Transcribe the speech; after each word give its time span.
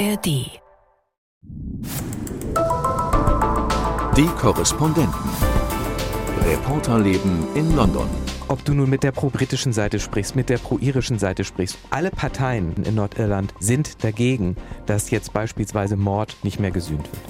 ARD. 0.00 0.26
Die 4.16 4.26
Korrespondenten. 4.38 5.12
Reporterleben 6.42 7.46
in 7.54 7.76
London. 7.76 8.08
Ob 8.48 8.64
du 8.64 8.72
nun 8.72 8.88
mit 8.88 9.02
der 9.02 9.12
pro-britischen 9.12 9.74
Seite 9.74 10.00
sprichst, 10.00 10.36
mit 10.36 10.48
der 10.48 10.56
pro-irischen 10.56 11.18
Seite 11.18 11.44
sprichst, 11.44 11.76
alle 11.90 12.10
Parteien 12.10 12.82
in 12.84 12.94
Nordirland 12.94 13.52
sind 13.60 14.02
dagegen, 14.02 14.56
dass 14.86 15.10
jetzt 15.10 15.34
beispielsweise 15.34 15.96
Mord 15.96 16.34
nicht 16.44 16.60
mehr 16.60 16.70
gesühnt 16.70 17.06
wird. 17.12 17.29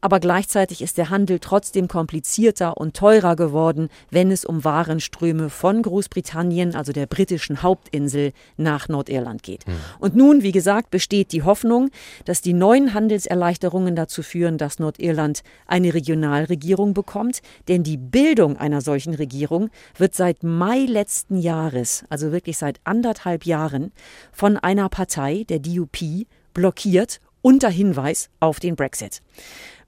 aber 0.00 0.20
gleichzeitig 0.20 0.82
ist 0.82 0.98
der 0.98 1.10
Handel 1.10 1.38
trotzdem 1.38 1.88
komplizierter 1.88 2.76
und 2.76 2.94
teurer 2.96 3.36
geworden, 3.36 3.88
wenn 4.10 4.30
es 4.30 4.44
um 4.44 4.64
Warenströme 4.64 5.50
von 5.50 5.82
Großbritannien, 5.82 6.74
also 6.74 6.92
der 6.92 7.06
britischen 7.06 7.62
Hauptinsel, 7.62 8.32
nach 8.56 8.88
Nordirland 8.88 9.42
geht. 9.42 9.66
Mhm. 9.66 9.72
Und 9.98 10.16
nun, 10.16 10.42
wie 10.42 10.52
gesagt, 10.52 10.90
besteht 10.90 11.32
die 11.32 11.42
Hoffnung, 11.42 11.90
dass 12.24 12.40
die 12.40 12.52
neuen 12.52 12.94
Handelserleichterungen 12.94 13.96
dazu 13.96 14.22
führen, 14.22 14.58
dass 14.58 14.78
Nordirland 14.78 15.42
eine 15.66 15.94
Regionalregierung 15.94 16.94
bekommt, 16.94 17.40
denn 17.68 17.82
die 17.82 17.96
Bildung 17.96 18.56
einer 18.56 18.80
solchen 18.80 19.14
Regierung 19.14 19.70
wird 19.96 20.14
seit 20.14 20.42
Mai 20.42 20.80
letzten 20.86 21.36
Jahres, 21.36 22.04
also 22.08 22.32
wirklich 22.32 22.58
seit 22.58 22.80
anderthalb 22.84 23.44
Jahren, 23.44 23.92
von 24.32 24.56
einer 24.56 24.88
Partei, 24.88 25.44
der 25.48 25.58
DUP, 25.58 26.26
blockiert 26.54 27.20
unter 27.46 27.70
Hinweis 27.70 28.28
auf 28.40 28.58
den 28.58 28.74
Brexit 28.74 29.22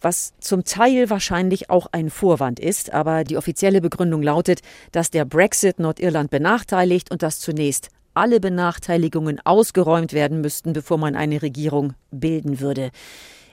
was 0.00 0.32
zum 0.38 0.62
Teil 0.62 1.10
wahrscheinlich 1.10 1.70
auch 1.70 1.88
ein 1.90 2.08
Vorwand 2.08 2.60
ist, 2.60 2.92
aber 2.92 3.24
die 3.24 3.36
offizielle 3.36 3.80
Begründung 3.80 4.22
lautet, 4.22 4.60
dass 4.92 5.10
der 5.10 5.24
Brexit 5.24 5.80
Nordirland 5.80 6.30
benachteiligt 6.30 7.10
und 7.10 7.24
dass 7.24 7.40
zunächst 7.40 7.88
alle 8.14 8.38
Benachteiligungen 8.38 9.40
ausgeräumt 9.44 10.12
werden 10.12 10.40
müssten, 10.40 10.72
bevor 10.72 10.98
man 10.98 11.16
eine 11.16 11.42
Regierung 11.42 11.94
bilden 12.12 12.60
würde. 12.60 12.92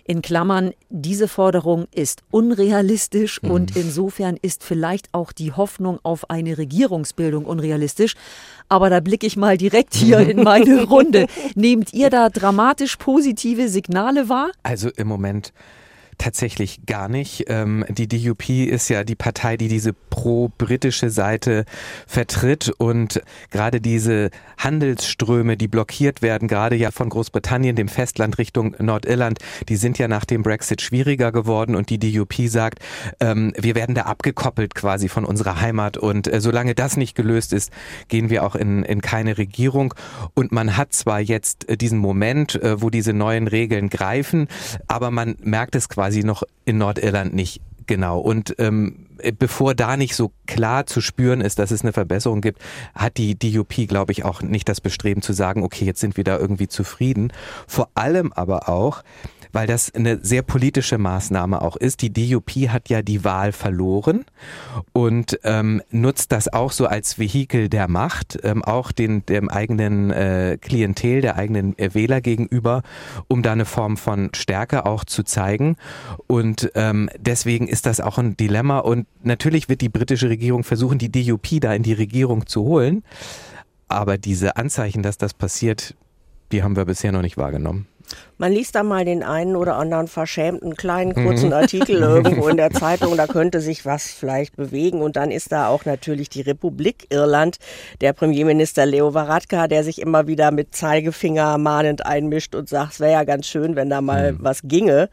In 0.07 0.21
Klammern, 0.21 0.71
diese 0.89 1.27
Forderung 1.27 1.87
ist 1.91 2.21
unrealistisch 2.29 3.41
mhm. 3.41 3.49
und 3.49 3.75
insofern 3.75 4.37
ist 4.39 4.63
vielleicht 4.63 5.09
auch 5.13 5.31
die 5.31 5.51
Hoffnung 5.51 5.99
auf 6.03 6.29
eine 6.29 6.59
Regierungsbildung 6.59 7.45
unrealistisch. 7.45 8.13
Aber 8.69 8.91
da 8.91 8.99
blicke 8.99 9.25
ich 9.25 9.35
mal 9.35 9.57
direkt 9.57 9.95
hier 9.95 10.19
in 10.19 10.43
meine 10.43 10.83
Runde. 10.87 11.25
Nehmt 11.55 11.91
ihr 11.91 12.11
da 12.11 12.29
dramatisch 12.29 12.97
positive 12.97 13.67
Signale 13.67 14.29
wahr? 14.29 14.51
Also 14.61 14.89
im 14.95 15.07
Moment 15.07 15.53
tatsächlich 16.17 16.85
gar 16.85 17.09
nicht. 17.09 17.45
Ähm, 17.47 17.85
die 17.89 18.07
DUP 18.07 18.49
ist 18.49 18.89
ja 18.89 19.03
die 19.03 19.15
Partei, 19.15 19.57
die 19.57 19.67
diese 19.67 19.93
pro-britische 19.93 21.09
Seite 21.09 21.65
vertritt. 22.07 22.71
Und 22.77 23.21
gerade 23.51 23.81
diese 23.81 24.29
Handelsströme, 24.57 25.57
die 25.57 25.67
blockiert 25.67 26.21
werden, 26.21 26.47
gerade 26.47 26.75
ja 26.75 26.91
von 26.91 27.09
Großbritannien, 27.09 27.75
dem 27.75 27.87
Festland 27.87 28.37
Richtung 28.37 28.75
Nordirland, 28.79 29.39
die 29.69 29.75
sind 29.75 29.97
ja 29.97 30.07
nach 30.07 30.25
dem 30.25 30.43
Brexit 30.43 30.81
schwieriger 30.81 31.31
geworden. 31.31 31.75
Und 31.75 31.89
die 31.89 31.99
DUP 31.99 32.33
sagt, 32.47 32.79
ähm, 33.19 33.53
wir 33.57 33.75
werden 33.75 33.95
da 33.95 34.03
abgekoppelt 34.03 34.75
quasi 34.75 35.09
von 35.09 35.25
unserer 35.25 35.61
Heimat. 35.61 35.97
Und 35.97 36.31
äh, 36.31 36.41
solange 36.41 36.75
das 36.75 36.97
nicht 36.97 37.15
gelöst 37.15 37.53
ist, 37.53 37.71
gehen 38.07 38.29
wir 38.29 38.43
auch 38.43 38.55
in, 38.55 38.83
in 38.83 39.01
keine 39.01 39.37
Regierung. 39.37 39.93
Und 40.33 40.51
man 40.51 40.77
hat 40.77 40.93
zwar 40.93 41.19
jetzt 41.19 41.67
äh, 41.69 41.77
diesen 41.77 41.99
Moment, 41.99 42.55
äh, 42.55 42.81
wo 42.81 42.89
diese 42.89 43.13
neuen 43.13 43.47
Regeln 43.47 43.89
greifen, 43.89 44.47
aber 44.87 45.11
man 45.11 45.35
merkt 45.41 45.75
es 45.75 45.89
quasi 45.89 46.04
quasi 46.05 46.23
noch 46.23 46.43
in 46.65 46.77
Nordirland 46.77 47.33
nicht 47.33 47.61
genau. 47.87 48.19
Und 48.19 48.55
ähm, 48.59 49.07
bevor 49.39 49.73
da 49.73 49.97
nicht 49.97 50.15
so 50.15 50.31
klar 50.45 50.85
zu 50.85 51.01
spüren 51.01 51.41
ist, 51.41 51.57
dass 51.57 51.71
es 51.71 51.81
eine 51.81 51.93
Verbesserung 51.93 52.41
gibt, 52.41 52.61
hat 52.93 53.17
die 53.17 53.33
DUP, 53.37 53.87
glaube 53.87 54.11
ich, 54.11 54.23
auch 54.23 54.43
nicht 54.43 54.69
das 54.69 54.81
Bestreben 54.81 55.23
zu 55.23 55.33
sagen, 55.33 55.63
okay, 55.63 55.83
jetzt 55.83 56.01
sind 56.01 56.15
wir 56.15 56.23
da 56.23 56.37
irgendwie 56.37 56.67
zufrieden. 56.67 57.33
Vor 57.67 57.89
allem 57.95 58.33
aber 58.33 58.69
auch, 58.69 59.01
weil 59.55 59.67
das 59.67 59.95
eine 59.95 60.19
sehr 60.21 60.41
politische 60.41 60.97
Maßnahme 60.97 61.61
auch 61.61 61.77
ist. 61.77 62.01
Die 62.01 62.11
DUP 62.11 62.51
hat 62.67 62.89
ja 62.89 63.01
die 63.01 63.23
Wahl 63.23 63.53
verloren 63.53 64.25
und 64.91 65.39
ähm, 65.45 65.81
nutzt 65.91 66.33
das 66.33 66.51
auch 66.51 66.73
so 66.73 66.87
als 66.87 67.17
Vehikel 67.17 67.69
der 67.69 67.87
Macht, 67.87 68.37
ähm, 68.43 68.65
auch 68.65 68.91
den, 68.91 69.25
dem 69.25 69.47
eigenen 69.47 70.11
äh, 70.11 70.57
Klientel, 70.59 71.21
der 71.21 71.37
eigenen 71.37 71.79
äh, 71.79 71.93
Wähler 71.93 72.19
gegenüber, 72.19 72.83
um 73.29 73.43
da 73.43 73.53
eine 73.53 73.63
Form 73.63 73.95
von 73.95 74.29
Stärke 74.35 74.85
auch 74.85 75.05
zu 75.05 75.23
zeigen. 75.23 75.77
Und 76.27 76.69
ähm, 76.75 77.09
deswegen 77.17 77.69
ist 77.69 77.85
das 77.85 78.01
auch 78.01 78.17
ein 78.17 78.35
Dilemma. 78.35 78.79
Und 78.79 79.07
natürlich 79.23 79.69
wird 79.69 79.79
die 79.79 79.87
britische 79.87 80.27
Regierung 80.27 80.65
versuchen, 80.65 80.97
die 80.97 81.09
DUP 81.09 81.61
da 81.61 81.73
in 81.73 81.83
die 81.83 81.93
Regierung 81.93 82.45
zu 82.45 82.63
holen. 82.63 83.03
Aber 83.87 84.17
diese 84.17 84.57
Anzeichen, 84.57 85.01
dass 85.01 85.17
das 85.17 85.33
passiert, 85.33 85.95
die 86.51 86.61
haben 86.61 86.75
wir 86.75 86.83
bisher 86.83 87.13
noch 87.13 87.21
nicht 87.21 87.37
wahrgenommen. 87.37 87.87
Man 88.37 88.51
liest 88.51 88.75
da 88.75 88.83
mal 88.83 89.05
den 89.05 89.23
einen 89.23 89.55
oder 89.55 89.75
anderen 89.77 90.07
verschämten 90.07 90.75
kleinen 90.75 91.13
kurzen 91.13 91.47
mhm. 91.47 91.53
Artikel 91.53 91.95
irgendwo 92.01 92.49
in 92.49 92.57
der 92.57 92.71
Zeitung, 92.71 93.15
da 93.15 93.27
könnte 93.27 93.61
sich 93.61 93.85
was 93.85 94.11
vielleicht 94.11 94.57
bewegen. 94.57 95.01
Und 95.01 95.15
dann 95.15 95.31
ist 95.31 95.53
da 95.53 95.69
auch 95.69 95.85
natürlich 95.85 96.27
die 96.27 96.41
Republik 96.41 97.07
Irland, 97.09 97.57
der 98.01 98.11
Premierminister 98.11 98.85
Leo 98.85 99.13
Varadkar, 99.13 99.69
der 99.69 99.85
sich 99.85 100.01
immer 100.01 100.27
wieder 100.27 100.51
mit 100.51 100.75
Zeigefinger 100.75 101.57
mahnend 101.57 102.05
einmischt 102.05 102.55
und 102.55 102.67
sagt, 102.67 102.93
es 102.93 102.99
wäre 102.99 103.13
ja 103.13 103.23
ganz 103.23 103.47
schön, 103.47 103.77
wenn 103.77 103.89
da 103.89 104.01
mal 104.01 104.33
mhm. 104.33 104.37
was 104.41 104.61
ginge. 104.63 105.09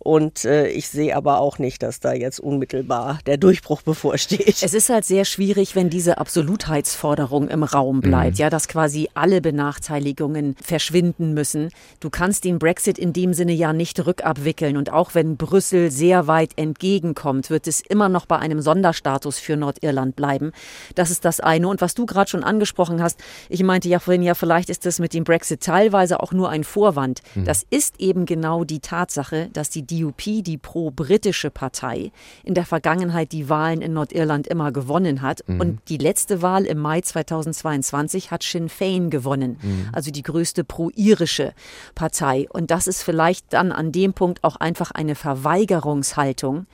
Und 0.00 0.44
äh, 0.44 0.66
ich 0.66 0.88
sehe 0.88 1.14
aber 1.14 1.38
auch 1.38 1.60
nicht, 1.60 1.82
dass 1.84 2.00
da 2.00 2.12
jetzt 2.12 2.40
unmittelbar 2.40 3.20
der 3.26 3.36
Durchbruch 3.36 3.82
bevorsteht. 3.82 4.62
Es 4.62 4.74
ist 4.74 4.88
halt 4.88 5.04
sehr 5.04 5.24
schwierig, 5.24 5.76
wenn 5.76 5.90
diese 5.90 6.18
Absolutheitsforderung 6.18 7.48
im 7.48 7.62
Raum 7.62 8.00
bleibt, 8.00 8.38
mhm. 8.38 8.42
ja, 8.42 8.50
dass 8.50 8.66
quasi 8.66 9.08
alle 9.14 9.40
Benachteiligungen 9.40 10.56
verschwinden 10.60 11.34
müssen. 11.34 11.68
Du 12.00 12.10
kannst 12.10 12.33
den 12.40 12.58
Brexit 12.58 12.98
in 12.98 13.12
dem 13.12 13.34
Sinne 13.34 13.52
ja 13.52 13.72
nicht 13.72 14.04
rückabwickeln. 14.04 14.76
Und 14.76 14.92
auch 14.92 15.14
wenn 15.14 15.36
Brüssel 15.36 15.90
sehr 15.90 16.26
weit 16.26 16.52
entgegenkommt, 16.56 17.50
wird 17.50 17.66
es 17.66 17.80
immer 17.80 18.08
noch 18.08 18.26
bei 18.26 18.38
einem 18.38 18.60
Sonderstatus 18.60 19.38
für 19.38 19.56
Nordirland 19.56 20.16
bleiben. 20.16 20.52
Das 20.94 21.10
ist 21.10 21.24
das 21.24 21.40
eine. 21.40 21.68
Und 21.68 21.80
was 21.80 21.94
du 21.94 22.06
gerade 22.06 22.30
schon 22.30 22.44
angesprochen 22.44 23.02
hast, 23.02 23.20
ich 23.48 23.62
meinte 23.62 23.88
ja 23.88 23.98
vorhin, 23.98 24.22
ja, 24.22 24.34
vielleicht 24.34 24.70
ist 24.70 24.86
das 24.86 24.98
mit 24.98 25.14
dem 25.14 25.24
Brexit 25.24 25.60
teilweise 25.62 26.20
auch 26.20 26.32
nur 26.32 26.50
ein 26.50 26.64
Vorwand. 26.64 27.22
Mhm. 27.34 27.44
Das 27.44 27.64
ist 27.70 28.00
eben 28.00 28.26
genau 28.26 28.64
die 28.64 28.80
Tatsache, 28.80 29.48
dass 29.52 29.70
die 29.70 29.86
DUP, 29.86 30.22
die 30.22 30.58
pro-britische 30.58 31.50
Partei, 31.50 32.12
in 32.42 32.54
der 32.54 32.66
Vergangenheit 32.66 33.32
die 33.32 33.48
Wahlen 33.48 33.82
in 33.82 33.92
Nordirland 33.92 34.46
immer 34.46 34.72
gewonnen 34.72 35.22
hat. 35.22 35.42
Mhm. 35.46 35.60
Und 35.60 35.80
die 35.88 35.98
letzte 35.98 36.42
Wahl 36.42 36.64
im 36.64 36.78
Mai 36.78 37.00
2022 37.00 38.30
hat 38.30 38.42
Sinn 38.42 38.68
Fein 38.68 39.10
gewonnen, 39.10 39.58
mhm. 39.62 39.88
also 39.92 40.10
die 40.10 40.22
größte 40.22 40.64
pro-irische 40.64 41.54
Partei. 41.94 42.23
Und 42.50 42.70
das 42.70 42.86
ist 42.86 43.02
vielleicht 43.02 43.52
dann 43.52 43.72
an 43.72 43.92
dem 43.92 44.12
Punkt 44.12 44.42
auch 44.44 44.56
einfach 44.56 44.90
eine 44.90 45.14
Verweigerungshaltung 45.14 46.66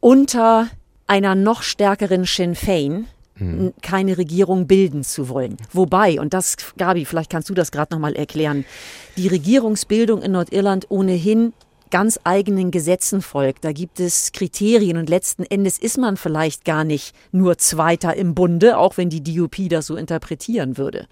unter 0.00 0.68
einer 1.06 1.34
noch 1.34 1.62
stärkeren 1.62 2.24
Sinn 2.24 2.54
Fein, 2.54 3.06
hm. 3.34 3.72
keine 3.82 4.16
Regierung 4.16 4.66
bilden 4.66 5.02
zu 5.02 5.28
wollen. 5.28 5.56
Wobei, 5.72 6.20
und 6.20 6.34
das, 6.34 6.56
Gabi, 6.76 7.04
vielleicht 7.04 7.30
kannst 7.30 7.48
du 7.50 7.54
das 7.54 7.72
gerade 7.72 7.92
nochmal 7.92 8.14
erklären, 8.14 8.64
die 9.16 9.28
Regierungsbildung 9.28 10.22
in 10.22 10.32
Nordirland 10.32 10.86
ohnehin 10.88 11.52
ganz 11.90 12.20
eigenen 12.24 12.70
Gesetzen 12.70 13.20
folgt. 13.20 13.64
Da 13.64 13.72
gibt 13.72 14.00
es 14.00 14.32
Kriterien 14.32 14.96
und 14.96 15.08
letzten 15.08 15.42
Endes 15.42 15.78
ist 15.78 15.98
man 15.98 16.16
vielleicht 16.16 16.64
gar 16.64 16.84
nicht 16.84 17.14
nur 17.32 17.58
Zweiter 17.58 18.16
im 18.16 18.34
Bunde, 18.34 18.78
auch 18.78 18.96
wenn 18.96 19.10
die 19.10 19.22
DUP 19.22 19.68
das 19.68 19.86
so 19.86 19.96
interpretieren 19.96 20.78
würde. 20.78 21.06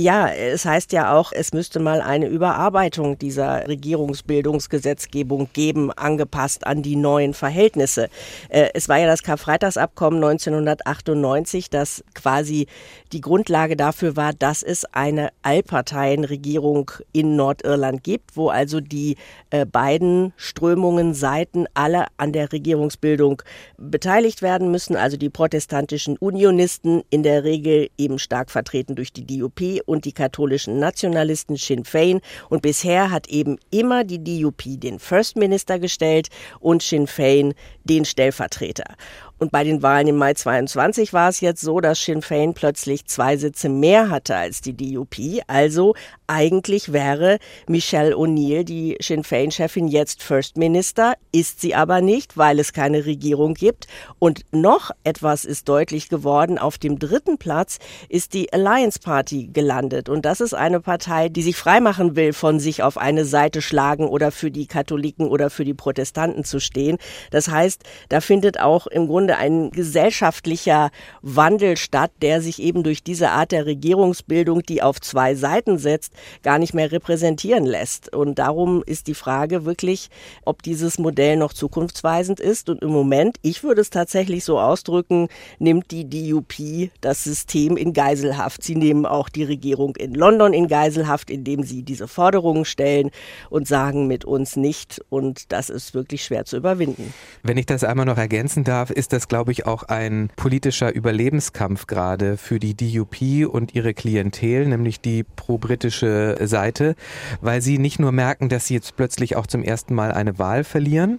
Ja, 0.00 0.28
es 0.28 0.64
heißt 0.64 0.92
ja 0.92 1.12
auch, 1.12 1.32
es 1.32 1.52
müsste 1.52 1.80
mal 1.80 2.00
eine 2.00 2.28
Überarbeitung 2.28 3.18
dieser 3.18 3.66
Regierungsbildungsgesetzgebung 3.66 5.48
geben, 5.52 5.90
angepasst 5.90 6.68
an 6.68 6.82
die 6.82 6.94
neuen 6.94 7.34
Verhältnisse. 7.34 8.08
Äh, 8.48 8.68
es 8.74 8.88
war 8.88 8.98
ja 8.98 9.08
das 9.08 9.24
Karfreitagsabkommen 9.24 10.22
1998, 10.22 11.68
das 11.68 12.04
quasi 12.14 12.68
die 13.10 13.20
Grundlage 13.20 13.76
dafür 13.76 14.14
war, 14.14 14.32
dass 14.32 14.62
es 14.62 14.84
eine 14.84 15.30
Allparteienregierung 15.42 16.92
in 17.10 17.34
Nordirland 17.34 18.04
gibt, 18.04 18.36
wo 18.36 18.50
also 18.50 18.80
die 18.80 19.16
äh, 19.50 19.66
beiden 19.66 20.32
Strömungen, 20.36 21.12
Seiten 21.12 21.66
alle 21.74 22.06
an 22.18 22.32
der 22.32 22.52
Regierungsbildung 22.52 23.42
beteiligt 23.78 24.42
werden 24.42 24.70
müssen, 24.70 24.94
also 24.94 25.16
die 25.16 25.28
protestantischen 25.28 26.16
Unionisten 26.18 27.02
in 27.10 27.24
der 27.24 27.42
Regel 27.42 27.90
eben 27.98 28.20
stark 28.20 28.52
vertreten 28.52 28.94
durch 28.94 29.12
die 29.12 29.26
DUP 29.26 29.87
und 29.88 30.04
die 30.04 30.12
katholischen 30.12 30.78
Nationalisten 30.78 31.56
Sinn 31.56 31.84
Fein. 31.84 32.20
Und 32.48 32.62
bisher 32.62 33.10
hat 33.10 33.28
eben 33.28 33.58
immer 33.70 34.04
die 34.04 34.22
DUP 34.22 34.62
den 34.66 34.98
First 34.98 35.36
Minister 35.36 35.78
gestellt 35.78 36.28
und 36.60 36.82
Sinn 36.82 37.06
Fein 37.06 37.54
den 37.84 38.04
Stellvertreter. 38.04 38.94
Und 39.38 39.52
bei 39.52 39.62
den 39.62 39.82
Wahlen 39.82 40.08
im 40.08 40.16
Mai 40.16 40.34
22 40.34 41.12
war 41.12 41.28
es 41.28 41.40
jetzt 41.40 41.60
so, 41.60 41.80
dass 41.80 42.02
Sinn 42.02 42.22
Fein 42.22 42.54
plötzlich 42.54 43.06
zwei 43.06 43.36
Sitze 43.36 43.68
mehr 43.68 44.10
hatte 44.10 44.34
als 44.34 44.60
die 44.60 44.76
DUP. 44.76 45.16
Also 45.46 45.94
eigentlich 46.26 46.92
wäre 46.92 47.38
Michelle 47.68 48.14
O'Neill, 48.14 48.64
die 48.64 48.96
Sinn 49.00 49.24
Fein-Chefin, 49.24 49.88
jetzt 49.88 50.22
First 50.22 50.56
Minister, 50.56 51.14
ist 51.32 51.60
sie 51.60 51.74
aber 51.74 52.00
nicht, 52.00 52.36
weil 52.36 52.58
es 52.58 52.72
keine 52.72 53.06
Regierung 53.06 53.54
gibt. 53.54 53.86
Und 54.18 54.44
noch 54.50 54.90
etwas 55.04 55.44
ist 55.44 55.68
deutlich 55.68 56.08
geworden. 56.08 56.58
Auf 56.58 56.78
dem 56.78 56.98
dritten 56.98 57.38
Platz 57.38 57.78
ist 58.08 58.34
die 58.34 58.52
Alliance 58.52 58.98
Party 58.98 59.48
gelandet. 59.52 60.08
Und 60.08 60.24
das 60.24 60.40
ist 60.40 60.54
eine 60.54 60.80
Partei, 60.80 61.28
die 61.28 61.42
sich 61.42 61.56
freimachen 61.56 62.16
will, 62.16 62.32
von 62.32 62.58
sich 62.58 62.82
auf 62.82 62.98
eine 62.98 63.24
Seite 63.24 63.62
schlagen 63.62 64.08
oder 64.08 64.32
für 64.32 64.50
die 64.50 64.66
Katholiken 64.66 65.28
oder 65.28 65.48
für 65.48 65.64
die 65.64 65.74
Protestanten 65.74 66.42
zu 66.44 66.58
stehen. 66.58 66.98
Das 67.30 67.48
heißt, 67.48 67.82
da 68.08 68.20
findet 68.20 68.58
auch 68.58 68.86
im 68.86 69.06
Grunde 69.06 69.27
Grunde 69.28 69.36
ein 69.36 69.70
gesellschaftlicher 69.72 70.90
Wandel 71.20 71.76
statt, 71.76 72.10
der 72.22 72.40
sich 72.40 72.62
eben 72.62 72.82
durch 72.82 73.02
diese 73.02 73.28
Art 73.30 73.52
der 73.52 73.66
Regierungsbildung, 73.66 74.62
die 74.62 74.80
auf 74.82 75.02
zwei 75.02 75.34
Seiten 75.34 75.76
setzt, 75.76 76.14
gar 76.42 76.58
nicht 76.58 76.72
mehr 76.72 76.90
repräsentieren 76.90 77.66
lässt. 77.66 78.14
Und 78.14 78.38
darum 78.38 78.82
ist 78.86 79.06
die 79.06 79.14
Frage 79.14 79.66
wirklich, 79.66 80.08
ob 80.46 80.62
dieses 80.62 80.98
Modell 80.98 81.36
noch 81.36 81.52
zukunftsweisend 81.52 82.40
ist. 82.40 82.70
Und 82.70 82.80
im 82.80 82.88
Moment, 82.88 83.36
ich 83.42 83.62
würde 83.62 83.82
es 83.82 83.90
tatsächlich 83.90 84.44
so 84.44 84.58
ausdrücken, 84.58 85.28
nimmt 85.58 85.90
die 85.90 86.08
DUP 86.08 86.90
das 87.02 87.22
System 87.22 87.76
in 87.76 87.92
Geiselhaft. 87.92 88.62
Sie 88.62 88.76
nehmen 88.76 89.04
auch 89.04 89.28
die 89.28 89.44
Regierung 89.44 89.94
in 89.96 90.14
London 90.14 90.54
in 90.54 90.68
Geiselhaft, 90.68 91.28
indem 91.30 91.64
sie 91.64 91.82
diese 91.82 92.08
Forderungen 92.08 92.64
stellen 92.64 93.10
und 93.50 93.68
sagen 93.68 94.06
mit 94.06 94.24
uns 94.24 94.56
nicht. 94.56 95.04
Und 95.10 95.52
das 95.52 95.68
ist 95.68 95.92
wirklich 95.92 96.24
schwer 96.24 96.46
zu 96.46 96.56
überwinden. 96.56 97.12
Wenn 97.42 97.58
ich 97.58 97.66
das 97.66 97.84
einmal 97.84 98.06
noch 98.06 98.16
ergänzen 98.16 98.64
darf, 98.64 98.90
ist 98.90 99.12
das 99.12 99.17
das, 99.18 99.26
glaube 99.26 99.50
ich, 99.50 99.66
auch 99.66 99.82
ein 99.82 100.30
politischer 100.36 100.94
Überlebenskampf 100.94 101.88
gerade 101.88 102.36
für 102.36 102.60
die 102.60 102.76
DUP 102.76 103.52
und 103.52 103.74
ihre 103.74 103.92
Klientel, 103.92 104.64
nämlich 104.68 105.00
die 105.00 105.24
pro-britische 105.24 106.36
Seite, 106.42 106.94
weil 107.40 107.60
sie 107.60 107.78
nicht 107.78 107.98
nur 107.98 108.12
merken, 108.12 108.48
dass 108.48 108.68
sie 108.68 108.74
jetzt 108.74 108.94
plötzlich 108.94 109.34
auch 109.34 109.48
zum 109.48 109.64
ersten 109.64 109.92
Mal 109.92 110.12
eine 110.12 110.38
Wahl 110.38 110.62
verlieren, 110.62 111.18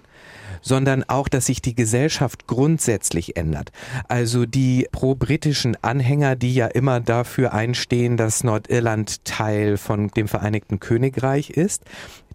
sondern 0.62 1.04
auch, 1.08 1.28
dass 1.28 1.44
sich 1.44 1.60
die 1.60 1.74
Gesellschaft 1.74 2.46
grundsätzlich 2.46 3.36
ändert. 3.36 3.70
Also 4.08 4.46
die 4.46 4.88
pro-britischen 4.90 5.76
Anhänger, 5.82 6.36
die 6.36 6.54
ja 6.54 6.68
immer 6.68 7.00
dafür 7.00 7.52
einstehen, 7.52 8.16
dass 8.16 8.44
Nordirland 8.44 9.26
Teil 9.26 9.76
von 9.76 10.08
dem 10.08 10.26
Vereinigten 10.26 10.80
Königreich 10.80 11.50
ist, 11.50 11.84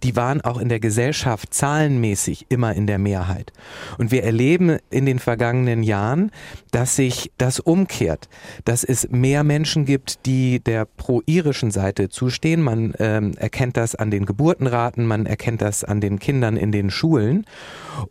die 0.04 0.16
waren 0.16 0.42
auch 0.42 0.58
in 0.58 0.70
der 0.70 0.80
Gesellschaft 0.80 1.54
zahlenmäßig 1.54 2.48
immer 2.50 2.74
in 2.74 2.88
der 2.88 3.00
Mehrheit. 3.00 3.54
Und 3.98 4.12
wir 4.12 4.24
erleben 4.24 4.78
in 4.90 5.06
den 5.06 5.20
vergangenen 5.20 5.84
Jahren, 5.84 6.32
dass 6.72 6.96
sich 6.96 7.32
das 7.38 7.60
umkehrt, 7.60 8.28
dass 8.66 8.84
es 8.84 9.10
mehr 9.10 9.44
Menschen 9.44 9.86
gibt, 9.86 10.26
die 10.26 10.60
der 10.60 10.86
pro-irischen 10.86 11.72
Seite 11.72 12.10
zustehen. 12.10 12.62
Man 12.62 12.94
ähm, 13.00 13.34
erkennt 13.38 13.78
das 13.78 13.96
an 13.96 14.12
den 14.12 14.26
Geburtenraten, 14.26 15.06
man 15.06 15.26
erkennt 15.26 15.62
das 15.62 15.84
an 15.84 16.02
den 16.02 16.20
Kindern 16.20 16.58
in 16.58 16.72
den 16.72 16.90
Schulen. 16.90 17.46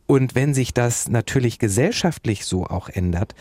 Und 0.06 0.34
wenn 0.34 0.54
sich 0.54 0.72
das 0.75 1.08
natürlich 1.08 1.58
gesellschaftlich 1.58 2.44
so 2.44 2.64
auch 2.64 2.88
ändert, 2.88 3.34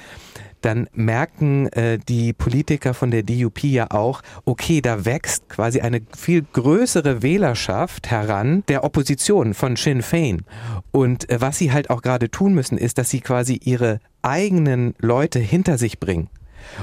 dann 0.66 0.90
merken 0.94 1.68
äh, 1.68 2.00
die 2.00 2.34
Politiker 2.34 2.94
von 2.94 3.12
der 3.12 3.24
DUP 3.24 3.64
ja 3.64 3.92
auch, 3.92 4.22
okay, 4.46 4.82
da 4.82 5.06
wächst 5.06 5.50
quasi 5.50 5.82
eine 5.82 6.02
viel 6.18 6.44
größere 6.54 7.22
Wählerschaft 7.22 8.10
heran 8.10 8.64
der 8.68 8.84
Opposition 8.84 9.54
von 9.54 9.76
Sinn 9.76 10.02
Fein. 10.02 10.44
Und 10.92 11.30
äh, 11.30 11.42
was 11.42 11.58
sie 11.58 11.72
halt 11.72 11.90
auch 11.90 12.02
gerade 12.02 12.30
tun 12.32 12.54
müssen, 12.54 12.78
ist, 12.78 12.98
dass 12.98 13.10
sie 13.10 13.22
quasi 13.22 13.60
ihre 13.64 14.00
eigenen 14.22 14.96
Leute 15.00 15.40
hinter 15.40 15.78
sich 15.78 16.00
bringen. 16.00 16.30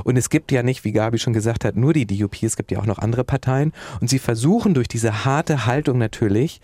Und 0.05 0.17
es 0.17 0.29
gibt 0.29 0.53
ja 0.53 0.63
nicht, 0.63 0.85
wie 0.85 0.93
Gabi 0.93 1.19
schon 1.19 1.33
gesagt 1.33 1.65
hat, 1.65 1.77
nur 1.77 1.95
die 1.95 2.07
DUP, 2.07 2.43
es 2.43 2.57
gibt 2.57 2.71
ja 2.71 2.79
auch 2.79 2.87
noch 2.87 2.99
andere 2.99 3.25
Parteien. 3.25 3.73
Und 4.01 4.11
sie 4.11 4.19
versuchen 4.19 4.75
durch 4.75 4.89
diese 4.89 5.25
harte 5.25 5.67
Haltung 5.67 5.97
natürlich, 5.97 6.61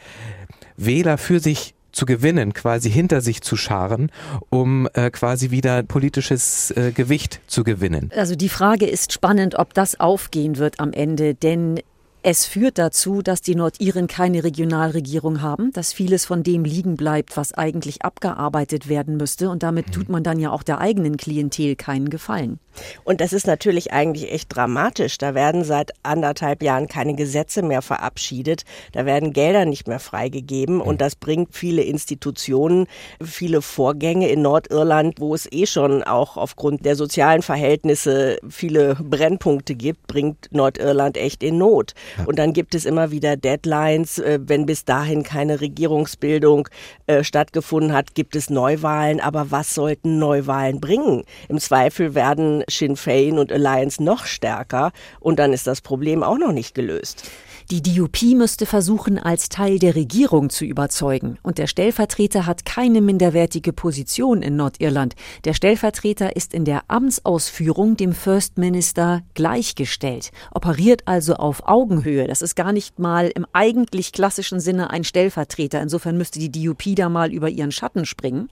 Wähler 0.77 1.17
für 1.17 1.41
sich 1.41 1.75
zu 1.97 2.07
gewinnen, 2.07 2.53
quasi 2.53 2.91
hinter 2.91 3.21
sich 3.21 3.41
zu 3.41 3.57
scharen, 3.57 4.13
um 4.51 4.89
äh, 4.93 5.11
quasi 5.11 5.51
wieder 5.51 5.83
politisches 5.83 6.71
äh, 6.73 6.93
Gewicht 6.93 7.41
zu 7.47 7.65
gewinnen. 7.65 8.11
Also 8.15 8.37
die 8.37 8.49
Frage 8.49 8.87
ist 8.87 9.13
spannend, 9.13 9.57
ob 9.57 9.75
das 9.75 9.99
aufgehen 9.99 10.59
wird 10.59 10.79
am 10.79 10.93
Ende, 10.93 11.35
denn 11.35 11.81
es 12.29 12.45
führt 12.45 12.79
dazu, 12.79 13.23
dass 13.23 13.41
die 13.41 13.55
Nordiren 13.55 14.09
keine 14.09 14.43
Regionalregierung 14.43 15.43
haben, 15.43 15.71
dass 15.71 15.93
vieles 15.93 16.25
von 16.25 16.43
dem 16.43 16.65
liegen 16.65 16.97
bleibt, 16.97 17.37
was 17.37 17.55
eigentlich 17.55 18.03
abgearbeitet 18.03 18.89
werden 18.89 19.17
müsste. 19.17 19.49
Und 19.49 19.63
damit 19.63 19.93
tut 19.93 20.09
man 20.09 20.25
dann 20.25 20.41
ja 20.41 20.51
auch 20.51 20.65
der 20.65 20.81
eigenen 20.81 21.19
Klientel 21.19 21.77
keinen 21.77 22.11
Gefallen. 22.11 22.59
Und 23.05 23.21
das 23.21 23.33
ist 23.33 23.47
natürlich 23.47 23.93
eigentlich 23.93 24.33
echt 24.33 24.55
dramatisch. 24.55 25.19
Da 25.19 25.37
werden 25.37 25.63
seit 25.63 25.93
anderthalb 26.03 26.65
Jahren 26.65 26.89
keine 26.89 27.15
Gesetze 27.15 27.63
mehr 27.63 27.81
verabschiedet. 27.81 28.65
Da 28.91 29.07
werden 29.07 29.33
Gelder 29.33 29.65
nicht 29.65 29.87
mehr 29.87 30.01
freigegeben. 30.01 30.81
Und 30.81 31.01
das 31.01 31.15
bringt 31.15 31.55
viele 31.55 31.83
Institutionen, 31.83 32.89
viele 33.23 33.63
Vorgänge 33.63 34.29
in 34.31 34.43
Nordirland, 34.43 35.21
wo 35.21 35.33
es 35.33 35.47
eh 35.53 35.67
schon 35.67 36.03
auch 36.03 36.37
aufgrund 36.37 36.85
der 36.85 36.97
sozialen 36.97 37.43
Verhältnisse 37.43 38.39
viele 38.49 38.97
Brennpunkte 38.97 39.77
gibt, 39.77 40.09
bringt 40.09 40.49
Nordirland 40.51 41.17
echt 41.17 41.45
in 41.45 41.59
Not. 41.59 41.95
Und 42.25 42.39
dann 42.39 42.53
gibt 42.53 42.75
es 42.75 42.85
immer 42.85 43.11
wieder 43.11 43.37
Deadlines. 43.37 44.19
Äh, 44.19 44.39
wenn 44.43 44.67
bis 44.67 44.85
dahin 44.85 45.23
keine 45.23 45.61
Regierungsbildung 45.61 46.69
äh, 47.07 47.23
stattgefunden 47.23 47.93
hat, 47.93 48.15
gibt 48.15 48.37
es 48.37 48.51
Neuwahlen. 48.51 49.21
Aber 49.21 49.51
was 49.51 49.75
sollten 49.75 50.19
Neuwahlen 50.19 50.81
bringen? 50.81 51.25
Im 51.49 51.59
Zweifel 51.59 52.15
werden 52.15 52.65
Sinn 52.71 52.97
Fein 52.97 53.39
und 53.39 53.53
Alliance 53.53 54.03
noch 54.03 54.25
stärker 54.25 54.93
und 55.21 55.39
dann 55.39 55.53
ist 55.53 55.67
das 55.67 55.81
Problem 55.81 56.23
auch 56.23 56.39
noch 56.39 56.53
nicht 56.53 56.75
gelöst. 56.75 57.29
Die 57.73 57.83
DUP 57.83 58.23
müsste 58.37 58.65
versuchen, 58.65 59.19
als 59.19 59.49
Teil 59.49 59.81
der 59.81 59.97
Regierung 59.97 60.51
zu 60.51 60.65
überzeugen. 60.65 61.37
Und 61.43 61.59
der 61.59 61.67
Stellvertreter 61.67 62.47
hat 62.47 62.65
keine 62.65 63.01
minderwertige 63.01 63.73
Position 63.73 64.41
in 64.41 64.55
Nordirland. 64.55 65.17
Der 65.45 65.53
Stellvertreter 65.53 66.37
ist 66.37 66.55
in 66.55 66.65
der 66.65 66.85
Amtsausführung 66.87 67.97
dem 67.97 68.13
First 68.13 68.57
Minister 68.57 69.23
gleichgestellt, 69.35 70.31
operiert 70.55 71.03
also 71.07 71.35
auf 71.35 71.67
Augenhöhe. 71.67 72.29
Das 72.29 72.41
ist 72.41 72.55
gar 72.55 72.73
nicht 72.73 73.01
mal 73.01 73.33
im 73.35 73.47
eigentlich 73.53 74.13
klassischen 74.13 74.61
Sinne 74.61 74.91
ein 74.91 75.03
Stellvertreter. 75.03 75.83
Insofern 75.83 76.17
müsste 76.17 76.39
die 76.39 76.53
DUP 76.53 76.95
da 76.95 77.09
mal 77.09 77.33
über 77.33 77.49
ihren 77.49 77.73
Schatten 77.73 78.07
springen 78.07 78.49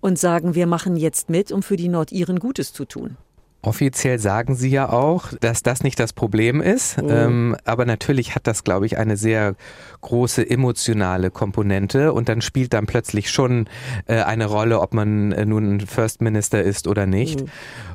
und 0.00 0.18
sagen, 0.18 0.56
wir 0.56 0.66
machen 0.66 0.96
jetzt 0.96 1.30
mit, 1.30 1.52
um 1.52 1.62
für 1.62 1.76
die 1.76 1.88
Nordiren 1.88 2.40
Gutes 2.40 2.72
zu 2.72 2.84
tun. 2.84 3.16
Offiziell 3.62 4.18
sagen 4.18 4.54
sie 4.54 4.70
ja 4.70 4.88
auch, 4.88 5.32
dass 5.40 5.62
das 5.62 5.82
nicht 5.82 6.00
das 6.00 6.12
Problem 6.14 6.62
ist. 6.62 7.00
Mhm. 7.00 7.08
Ähm, 7.10 7.56
aber 7.64 7.84
natürlich 7.84 8.34
hat 8.34 8.46
das, 8.46 8.64
glaube 8.64 8.86
ich, 8.86 8.96
eine 8.96 9.16
sehr 9.18 9.54
große 10.00 10.48
emotionale 10.48 11.30
Komponente 11.30 12.14
und 12.14 12.30
dann 12.30 12.40
spielt 12.40 12.72
dann 12.72 12.86
plötzlich 12.86 13.30
schon 13.30 13.68
äh, 14.06 14.22
eine 14.22 14.46
Rolle, 14.46 14.80
ob 14.80 14.94
man 14.94 15.32
äh, 15.32 15.44
nun 15.44 15.80
First 15.80 16.22
Minister 16.22 16.62
ist 16.62 16.88
oder 16.88 17.04
nicht. 17.04 17.42
Mhm. 17.42 17.48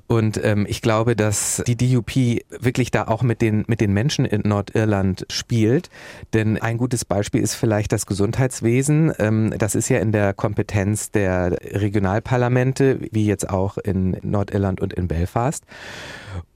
Und 0.07 0.43
ähm, 0.43 0.67
ich 0.69 0.83
glaube, 0.83 1.15
dass 1.15 1.63
die 1.65 1.75
DUP 1.75 2.15
wirklich 2.59 2.91
da 2.91 3.07
auch 3.07 3.23
mit 3.23 3.41
den, 3.41 3.63
mit 3.67 3.81
den 3.81 3.91
Menschen 3.91 4.25
in 4.25 4.41
Nordirland 4.41 5.25
spielt. 5.31 5.89
Denn 6.33 6.61
ein 6.61 6.77
gutes 6.77 7.05
Beispiel 7.05 7.41
ist 7.41 7.55
vielleicht 7.55 7.91
das 7.91 8.05
Gesundheitswesen. 8.05 9.13
Ähm, 9.17 9.53
das 9.57 9.73
ist 9.73 9.89
ja 9.89 9.97
in 9.97 10.11
der 10.11 10.33
Kompetenz 10.33 11.09
der 11.09 11.57
Regionalparlamente, 11.59 12.99
wie 13.11 13.25
jetzt 13.25 13.49
auch 13.49 13.79
in 13.79 14.17
Nordirland 14.21 14.79
und 14.79 14.93
in 14.93 15.07
Belfast. 15.07 15.54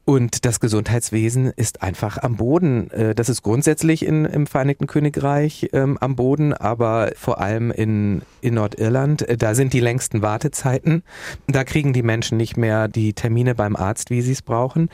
Und 0.10 0.44
das 0.46 0.60
Gesundheitswesen 0.60 1.54
ist 1.56 1.84
einfach 1.84 2.18
am 2.18 2.38
Boden. 2.38 2.90
Äh, 2.90 3.14
das 3.14 3.30
ist 3.30 3.44
grundsätzlich 3.44 4.04
in, 4.04 4.26
im 4.26 4.48
Vereinigten 4.48 4.88
Königreich 4.88 5.70
ähm, 5.72 6.00
am 6.02 6.16
Boden, 6.16 6.52
aber 6.52 7.12
vor 7.16 7.40
allem 7.40 7.70
in, 7.70 8.24
in 8.42 8.56
Nordirland. 8.56 9.22
Äh, 9.22 9.38
da 9.38 9.54
sind 9.54 9.72
die 9.72 9.80
längsten 9.80 10.24
Wartezeiten. 10.24 11.04
Da 11.46 11.64
kriegen 11.64 11.94
die 11.94 12.02
Menschen 12.02 12.38
nicht 12.38 12.58
mehr 12.58 12.88
die 12.88 13.14
Termine 13.14 13.54
beim 13.54 13.76
Arzt, 13.76 14.10
wie 14.10 14.24
sie 14.24 14.32
es 14.32 14.42
brauchen. 14.42 14.90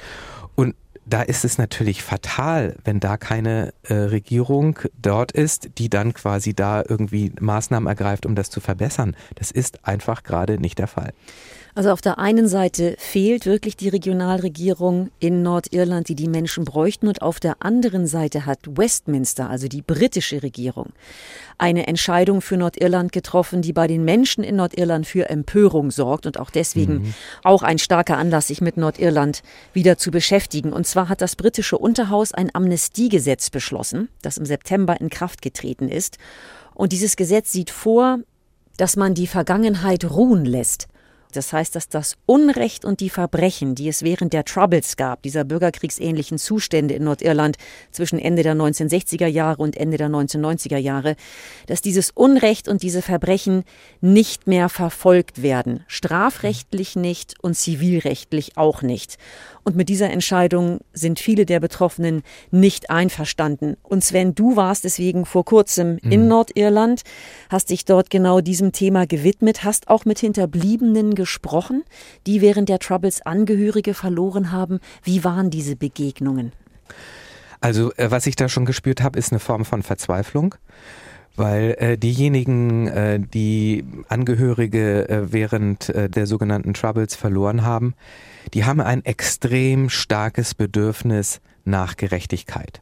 Und 0.55 0.75
da 1.05 1.21
ist 1.21 1.45
es 1.45 1.57
natürlich 1.57 2.03
fatal, 2.03 2.75
wenn 2.83 2.99
da 2.99 3.15
keine 3.15 3.73
äh, 3.83 3.93
Regierung 3.93 4.79
dort 5.01 5.31
ist, 5.31 5.69
die 5.77 5.89
dann 5.89 6.13
quasi 6.13 6.53
da 6.53 6.83
irgendwie 6.85 7.31
Maßnahmen 7.39 7.87
ergreift, 7.87 8.25
um 8.25 8.35
das 8.35 8.49
zu 8.49 8.59
verbessern. 8.59 9.15
Das 9.35 9.51
ist 9.51 9.87
einfach 9.87 10.23
gerade 10.23 10.59
nicht 10.59 10.79
der 10.79 10.87
Fall. 10.87 11.13
Also 11.75 11.91
auf 11.91 11.99
der 11.99 12.19
einen 12.19 12.47
Seite 12.47 12.95
fehlt 12.97 13.45
wirklich 13.45 13.75
die 13.75 13.89
Regionalregierung 13.89 15.11
in 15.19 15.43
Nordirland, 15.43 16.07
die 16.07 16.15
die 16.15 16.29
Menschen 16.29 16.63
bräuchten, 16.63 17.09
und 17.09 17.21
auf 17.21 17.41
der 17.41 17.57
anderen 17.59 18.07
Seite 18.07 18.45
hat 18.45 18.59
Westminster, 18.65 19.49
also 19.49 19.67
die 19.67 19.81
britische 19.81 20.41
Regierung, 20.41 20.93
eine 21.57 21.85
Entscheidung 21.87 22.39
für 22.39 22.55
Nordirland 22.55 23.11
getroffen, 23.11 23.61
die 23.61 23.73
bei 23.73 23.87
den 23.87 24.05
Menschen 24.05 24.41
in 24.41 24.55
Nordirland 24.55 25.05
für 25.05 25.29
Empörung 25.29 25.91
sorgt 25.91 26.25
und 26.25 26.39
auch 26.39 26.49
deswegen 26.49 26.93
mhm. 26.93 27.13
auch 27.43 27.61
ein 27.61 27.77
starker 27.77 28.17
Anlass, 28.17 28.47
sich 28.47 28.61
mit 28.61 28.77
Nordirland 28.77 29.43
wieder 29.73 29.97
zu 29.97 30.11
beschäftigen. 30.11 30.71
Und 30.71 30.87
zwar 30.87 31.09
hat 31.09 31.19
das 31.19 31.35
britische 31.35 31.77
Unterhaus 31.77 32.33
ein 32.33 32.55
Amnestiegesetz 32.55 33.49
beschlossen, 33.49 34.07
das 34.21 34.37
im 34.37 34.45
September 34.45 35.01
in 35.01 35.09
Kraft 35.09 35.41
getreten 35.41 35.89
ist. 35.89 36.19
Und 36.73 36.93
dieses 36.93 37.17
Gesetz 37.17 37.51
sieht 37.51 37.69
vor, 37.69 38.19
dass 38.77 38.95
man 38.95 39.13
die 39.13 39.27
Vergangenheit 39.27 40.05
ruhen 40.05 40.45
lässt. 40.45 40.87
Das 41.35 41.53
heißt, 41.53 41.75
dass 41.75 41.89
das 41.89 42.15
Unrecht 42.25 42.85
und 42.85 42.99
die 42.99 43.09
Verbrechen, 43.09 43.75
die 43.75 43.87
es 43.87 44.03
während 44.03 44.33
der 44.33 44.45
Troubles 44.45 44.97
gab, 44.97 45.21
dieser 45.23 45.43
bürgerkriegsähnlichen 45.43 46.37
Zustände 46.37 46.93
in 46.93 47.03
Nordirland 47.03 47.57
zwischen 47.91 48.19
Ende 48.19 48.43
der 48.43 48.55
1960er 48.55 49.27
Jahre 49.27 49.61
und 49.61 49.77
Ende 49.77 49.97
der 49.97 50.09
1990er 50.09 50.77
Jahre, 50.77 51.15
dass 51.67 51.81
dieses 51.81 52.11
Unrecht 52.11 52.67
und 52.67 52.83
diese 52.83 53.01
Verbrechen 53.01 53.63
nicht 54.01 54.47
mehr 54.47 54.69
verfolgt 54.69 55.41
werden. 55.41 55.83
Strafrechtlich 55.87 56.95
nicht 56.95 57.35
und 57.41 57.55
zivilrechtlich 57.55 58.57
auch 58.57 58.81
nicht. 58.81 59.17
Und 59.65 59.75
mit 59.75 59.89
dieser 59.89 60.11
Entscheidung 60.11 60.79
sind 60.93 61.19
viele 61.19 61.47
der 61.47 61.59
Betroffenen 61.59 62.21
nicht 62.51 62.91
einverstanden. 62.91 63.77
Und 63.81 64.03
Sven, 64.03 64.35
du 64.35 64.55
warst 64.55 64.83
deswegen 64.83 65.25
vor 65.25 65.43
kurzem 65.43 65.97
mhm. 66.03 66.11
in 66.11 66.27
Nordirland, 66.27 67.01
hast 67.49 67.71
dich 67.71 67.83
dort 67.83 68.11
genau 68.11 68.41
diesem 68.41 68.73
Thema 68.73 69.07
gewidmet, 69.07 69.63
hast 69.63 69.87
auch 69.87 70.05
mit 70.05 70.19
Hinterbliebenen 70.19 71.15
gesprochen, 71.25 71.83
die 72.27 72.39
während 72.41 72.69
der 72.69 72.77
Troubles 72.77 73.25
Angehörige 73.25 73.95
verloren 73.95 74.51
haben. 74.51 74.79
Wie 75.03 75.23
waren 75.23 75.49
diese 75.49 75.75
Begegnungen? 75.75 76.51
Also, 77.61 77.91
äh, 77.93 78.11
was 78.11 78.27
ich 78.27 78.35
da 78.35 78.47
schon 78.47 78.65
gespürt 78.65 79.01
habe, 79.01 79.17
ist 79.17 79.31
eine 79.31 79.39
Form 79.39 79.65
von 79.65 79.81
Verzweiflung 79.81 80.55
weil 81.37 81.75
äh, 81.79 81.97
diejenigen, 81.97 82.87
äh, 82.87 83.19
die 83.19 83.83
Angehörige 84.07 85.09
äh, 85.09 85.33
während 85.33 85.89
äh, 85.89 86.09
der 86.09 86.27
sogenannten 86.27 86.73
Troubles 86.73 87.15
verloren 87.15 87.63
haben, 87.63 87.93
die 88.53 88.63
haben 88.63 88.79
ein 88.79 89.03
extrem 89.03 89.89
starkes 89.89 90.55
Bedürfnis 90.55 91.41
nach 91.65 91.97
Gerechtigkeit. 91.97 92.81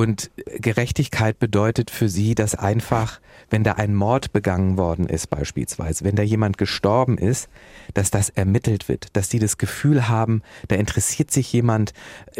Und 0.00 0.30
Gerechtigkeit 0.46 1.38
bedeutet 1.38 1.90
für 1.90 2.08
sie, 2.08 2.34
dass 2.34 2.54
einfach, 2.54 3.20
wenn 3.50 3.64
da 3.64 3.72
ein 3.72 3.94
Mord 3.94 4.32
begangen 4.32 4.78
worden 4.78 5.04
ist 5.04 5.28
beispielsweise, 5.28 6.06
wenn 6.06 6.16
da 6.16 6.22
jemand 6.22 6.56
gestorben 6.56 7.18
ist, 7.18 7.50
dass 7.92 8.10
das 8.10 8.30
ermittelt 8.30 8.88
wird, 8.88 9.14
dass 9.14 9.28
sie 9.28 9.38
das 9.38 9.58
Gefühl 9.58 10.08
haben, 10.08 10.40
da 10.68 10.76
interessiert 10.76 11.30
sich 11.30 11.52
jemand, 11.52 11.92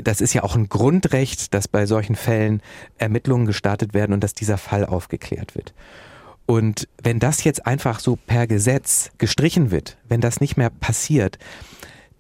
das 0.03 0.23
ist 0.23 0.33
ja 0.33 0.43
auch 0.43 0.57
ein 0.57 0.71
Grundrecht, 0.71 1.53
dass 1.53 1.69
bei 1.69 1.85
solchen 1.85 2.17
Fällen 2.17 2.63
Ermittlungen 2.97 3.45
gestartet 3.45 3.93
werden 3.93 4.15
und 4.15 4.25
dass 4.25 4.33
dieser 4.33 4.57
Fall 4.57 4.87
aufgeklärt 4.87 5.55
wird. 5.55 5.75
Und 6.47 6.89
wenn 7.03 7.19
das 7.19 7.45
jetzt 7.45 7.67
einfach 7.67 8.01
so 8.01 8.17
per 8.17 8.47
Gesetz 8.47 9.11
gestrichen 9.19 9.71
wird, 9.71 9.99
wenn 10.09 10.23
das 10.23 10.41
nicht 10.41 10.57
mehr 10.57 10.71
passiert, 10.71 11.39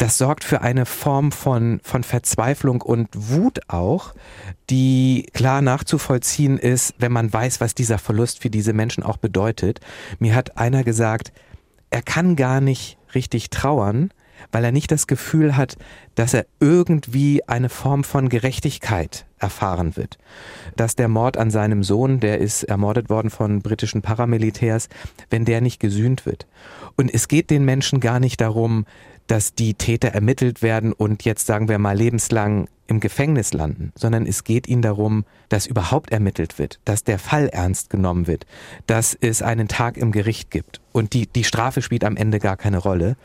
das 0.01 0.17
sorgt 0.17 0.45
für 0.45 0.63
eine 0.63 0.87
Form 0.87 1.31
von, 1.31 1.79
von 1.83 2.05
Verzweiflung 2.05 2.81
und 2.81 3.09
Wut 3.13 3.61
auch, 3.69 4.15
die 4.71 5.27
klar 5.35 5.61
nachzuvollziehen 5.61 6.57
ist, 6.57 6.95
wenn 6.99 7.13
man 7.13 7.31
weiß, 7.31 7.61
was 7.61 7.75
dieser 7.75 7.99
Verlust 7.99 8.41
für 8.41 8.49
diese 8.49 8.73
Menschen 8.73 9.03
auch 9.03 9.19
bedeutet. 9.19 9.81
Mir 10.19 10.35
hat 10.35 10.57
einer 10.57 10.85
gesagt, 10.85 11.33
er 11.91 12.01
kann 12.01 12.35
gar 12.35 12.63
nicht 12.63 12.97
richtig 13.15 13.51
trauern, 13.51 14.11
weil 14.53 14.65
er 14.65 14.73
nicht 14.73 14.91
das 14.91 15.07
Gefühl 15.07 15.59
hat, 15.59 15.77
dass 16.15 16.33
er 16.33 16.47
irgendwie 16.61 17.47
eine 17.47 17.69
Form 17.69 18.03
von 18.03 18.31
Gerechtigkeit 18.31 19.27
erfahren 19.39 19.97
wird. 19.97 20.17
Dass 20.77 20.97
der 20.97 21.09
Mord 21.09 21.37
an 21.37 21.51
seinem 21.51 21.83
Sohn, 21.83 22.21
der 22.21 22.39
ist 22.39 22.63
ermordet 22.63 23.11
worden 23.11 23.29
von 23.29 23.61
britischen 23.61 24.01
Paramilitärs, 24.01 24.89
wenn 25.29 25.45
der 25.45 25.61
nicht 25.61 25.79
gesühnt 25.79 26.25
wird. 26.25 26.47
Und 26.97 27.13
es 27.13 27.29
geht 27.29 27.51
den 27.51 27.67
Menschen 27.67 28.01
gar 28.01 28.19
nicht 28.19 28.41
darum, 28.41 28.87
dass 29.31 29.55
die 29.55 29.75
Täter 29.75 30.09
ermittelt 30.09 30.61
werden 30.61 30.93
und 30.93 31.25
jetzt 31.25 31.47
sagen 31.47 31.69
wir 31.69 31.79
mal 31.79 31.97
lebenslang 31.97 32.69
im 32.89 32.99
Gefängnis 32.99 33.53
landen, 33.53 33.93
sondern 33.95 34.27
es 34.27 34.43
geht 34.43 34.67
ihnen 34.67 34.83
darum, 34.83 35.25
dass 35.49 35.69
überhaupt 35.69 36.11
ermittelt 36.11 36.59
wird, 36.59 36.81
dass 36.85 37.05
der 37.05 37.21
Fall 37.21 37.47
ernst 37.47 37.91
genommen 37.91 38.27
wird, 38.27 38.45
dass 38.89 39.17
es 39.21 39.41
einen 39.41 39.69
Tag 39.69 39.97
im 39.97 40.11
Gericht 40.11 40.51
gibt 40.51 40.81
und 40.91 41.13
die, 41.13 41.29
die 41.29 41.45
Strafe 41.45 41.81
spielt 41.81 42.03
am 42.03 42.17
Ende 42.17 42.41
gar 42.41 42.57
keine 42.57 42.79
Rolle. 42.79 43.17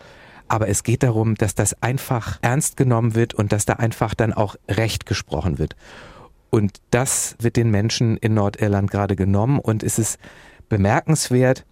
Aber 0.48 0.68
es 0.68 0.84
geht 0.84 1.02
darum, 1.02 1.34
dass 1.34 1.56
das 1.56 1.82
einfach 1.82 2.38
ernst 2.44 2.78
genommen 2.78 3.16
wird 3.16 3.34
und 3.34 3.52
dass 3.52 3.66
da 3.66 3.74
einfach 3.74 4.14
dann 4.14 4.32
auch 4.32 4.58
Recht 4.70 5.08
gesprochen 5.08 5.58
wird. 5.58 5.76
Und 6.52 6.82
das 6.92 7.36
wird 7.40 7.56
den 7.56 7.72
Menschen 7.72 8.18
in 8.18 8.36
Nordirland 8.36 8.92
gerade 8.92 9.16
genommen 9.16 9.58
und 9.58 9.82
es 9.82 9.98
ist 9.98 10.20
bemerkenswert, 10.70 11.66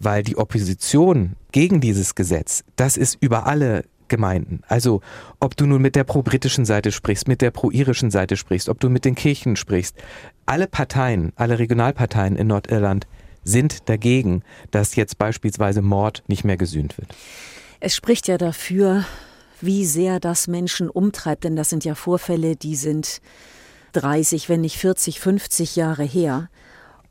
weil 0.00 0.22
die 0.22 0.36
Opposition 0.36 1.36
gegen 1.52 1.80
dieses 1.80 2.14
Gesetz, 2.14 2.64
das 2.76 2.96
ist 2.96 3.18
über 3.20 3.46
alle 3.46 3.84
Gemeinden. 4.08 4.60
Also 4.66 5.00
ob 5.38 5.56
du 5.56 5.66
nun 5.66 5.80
mit 5.80 5.94
der 5.94 6.04
pro-britischen 6.04 6.64
Seite 6.64 6.90
sprichst, 6.90 7.28
mit 7.28 7.40
der 7.40 7.52
pro-irischen 7.52 8.10
Seite 8.10 8.36
sprichst, 8.36 8.68
ob 8.68 8.80
du 8.80 8.90
mit 8.90 9.04
den 9.04 9.14
Kirchen 9.14 9.56
sprichst, 9.56 9.96
alle 10.46 10.66
Parteien, 10.66 11.32
alle 11.36 11.58
Regionalparteien 11.58 12.36
in 12.36 12.48
Nordirland 12.48 13.06
sind 13.44 13.88
dagegen, 13.88 14.42
dass 14.70 14.96
jetzt 14.96 15.16
beispielsweise 15.16 15.80
Mord 15.80 16.24
nicht 16.26 16.44
mehr 16.44 16.56
gesühnt 16.56 16.98
wird. 16.98 17.14
Es 17.78 17.94
spricht 17.94 18.28
ja 18.28 18.36
dafür, 18.36 19.06
wie 19.62 19.86
sehr 19.86 20.20
das 20.20 20.48
Menschen 20.48 20.90
umtreibt, 20.90 21.44
denn 21.44 21.56
das 21.56 21.70
sind 21.70 21.84
ja 21.84 21.94
Vorfälle, 21.94 22.56
die 22.56 22.76
sind 22.76 23.20
30, 23.92 24.48
wenn 24.48 24.60
nicht 24.60 24.76
40, 24.76 25.20
50 25.20 25.76
Jahre 25.76 26.04
her. 26.04 26.48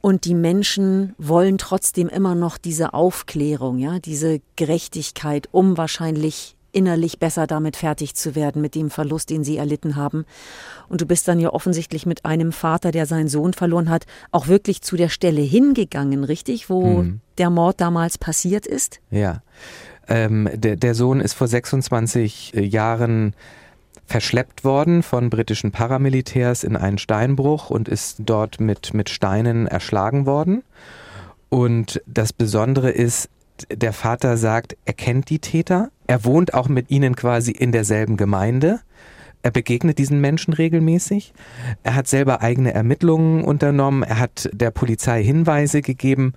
Und 0.01 0.25
die 0.25 0.35
Menschen 0.35 1.13
wollen 1.17 1.57
trotzdem 1.57 2.07
immer 2.07 2.35
noch 2.35 2.57
diese 2.57 2.93
Aufklärung, 2.93 3.79
ja, 3.79 3.99
diese 3.99 4.39
Gerechtigkeit, 4.55 5.49
um 5.51 5.77
wahrscheinlich 5.77 6.55
innerlich 6.71 7.19
besser 7.19 7.47
damit 7.47 7.75
fertig 7.75 8.15
zu 8.15 8.35
werden, 8.35 8.61
mit 8.61 8.75
dem 8.75 8.89
Verlust, 8.89 9.29
den 9.29 9.43
sie 9.43 9.57
erlitten 9.57 9.95
haben. 9.95 10.25
Und 10.87 11.01
du 11.01 11.05
bist 11.05 11.27
dann 11.27 11.39
ja 11.39 11.51
offensichtlich 11.51 12.05
mit 12.05 12.25
einem 12.25 12.51
Vater, 12.51 12.91
der 12.91 13.05
seinen 13.05 13.27
Sohn 13.27 13.53
verloren 13.53 13.89
hat, 13.89 14.05
auch 14.31 14.47
wirklich 14.47 14.81
zu 14.81 14.95
der 14.95 15.09
Stelle 15.09 15.41
hingegangen, 15.41 16.23
richtig, 16.23 16.69
wo 16.69 17.01
mhm. 17.03 17.21
der 17.37 17.49
Mord 17.49 17.81
damals 17.81 18.17
passiert 18.17 18.67
ist? 18.67 18.99
Ja. 19.09 19.41
Ähm, 20.07 20.49
der, 20.53 20.75
der 20.75 20.95
Sohn 20.95 21.21
ist 21.21 21.33
vor 21.33 21.47
26 21.47 22.55
äh, 22.55 22.61
Jahren 22.61 23.33
verschleppt 24.09 24.63
worden 24.63 25.03
von 25.03 25.29
britischen 25.29 25.71
Paramilitärs 25.71 26.63
in 26.63 26.75
einen 26.75 26.97
Steinbruch 26.97 27.69
und 27.69 27.87
ist 27.87 28.17
dort 28.25 28.59
mit, 28.59 28.93
mit 28.95 29.09
Steinen 29.09 29.67
erschlagen 29.67 30.25
worden. 30.25 30.63
Und 31.49 32.01
das 32.07 32.33
Besondere 32.33 32.89
ist, 32.89 33.29
der 33.71 33.93
Vater 33.93 34.37
sagt, 34.37 34.75
er 34.85 34.93
kennt 34.93 35.29
die 35.29 35.39
Täter. 35.39 35.91
Er 36.07 36.25
wohnt 36.25 36.55
auch 36.55 36.69
mit 36.69 36.89
ihnen 36.89 37.15
quasi 37.15 37.51
in 37.51 37.71
derselben 37.71 38.17
Gemeinde. 38.17 38.79
Er 39.43 39.51
begegnet 39.51 39.99
diesen 39.99 40.19
Menschen 40.19 40.53
regelmäßig. 40.53 41.33
Er 41.83 41.93
hat 41.95 42.07
selber 42.07 42.41
eigene 42.41 42.73
Ermittlungen 42.73 43.43
unternommen. 43.43 44.03
Er 44.03 44.19
hat 44.19 44.49
der 44.53 44.71
Polizei 44.71 45.23
Hinweise 45.23 45.81
gegeben 45.81 46.33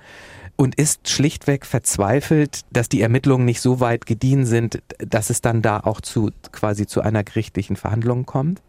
und 0.62 0.76
ist 0.76 1.08
schlichtweg 1.08 1.66
verzweifelt, 1.66 2.60
dass 2.70 2.88
die 2.88 3.00
Ermittlungen 3.00 3.44
nicht 3.44 3.60
so 3.60 3.80
weit 3.80 4.06
gediehen 4.06 4.46
sind, 4.46 4.80
dass 4.98 5.28
es 5.28 5.40
dann 5.40 5.60
da 5.60 5.80
auch 5.80 6.00
zu 6.00 6.30
quasi 6.52 6.86
zu 6.86 7.00
einer 7.00 7.24
gerichtlichen 7.24 7.74
Verhandlung 7.74 8.26
kommt. 8.26 8.62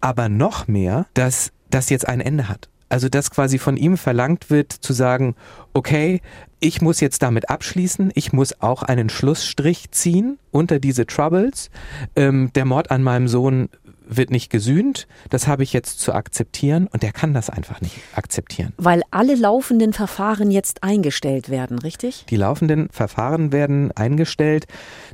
Aber 0.00 0.30
noch 0.30 0.68
mehr, 0.68 1.04
dass 1.12 1.52
das 1.68 1.90
jetzt 1.90 2.08
ein 2.08 2.22
Ende 2.22 2.48
hat. 2.48 2.70
Also 2.88 3.10
dass 3.10 3.30
quasi 3.30 3.58
von 3.58 3.76
ihm 3.76 3.98
verlangt 3.98 4.48
wird 4.48 4.72
zu 4.72 4.94
sagen, 4.94 5.34
okay, 5.74 6.22
ich 6.60 6.80
muss 6.80 7.00
jetzt 7.00 7.22
damit 7.22 7.50
abschließen, 7.50 8.10
ich 8.14 8.32
muss 8.32 8.62
auch 8.62 8.82
einen 8.82 9.10
Schlussstrich 9.10 9.90
ziehen 9.90 10.38
unter 10.50 10.78
diese 10.78 11.04
Troubles. 11.06 11.68
Ähm, 12.16 12.52
der 12.54 12.64
Mord 12.64 12.90
an 12.90 13.02
meinem 13.02 13.28
Sohn 13.28 13.68
wird 14.08 14.30
nicht 14.30 14.50
gesühnt, 14.50 15.06
das 15.30 15.46
habe 15.46 15.62
ich 15.62 15.72
jetzt 15.72 16.00
zu 16.00 16.12
akzeptieren 16.12 16.88
und 16.90 17.02
der 17.02 17.12
kann 17.12 17.34
das 17.34 17.50
einfach 17.50 17.80
nicht 17.80 17.96
akzeptieren. 18.14 18.72
Weil 18.76 19.02
alle 19.10 19.34
laufenden 19.34 19.92
Verfahren 19.92 20.50
jetzt 20.50 20.82
eingestellt 20.82 21.50
werden, 21.50 21.78
richtig? 21.78 22.24
Die 22.28 22.36
laufenden 22.36 22.88
Verfahren 22.90 23.52
werden 23.52 23.92
eingestellt. 23.92 24.66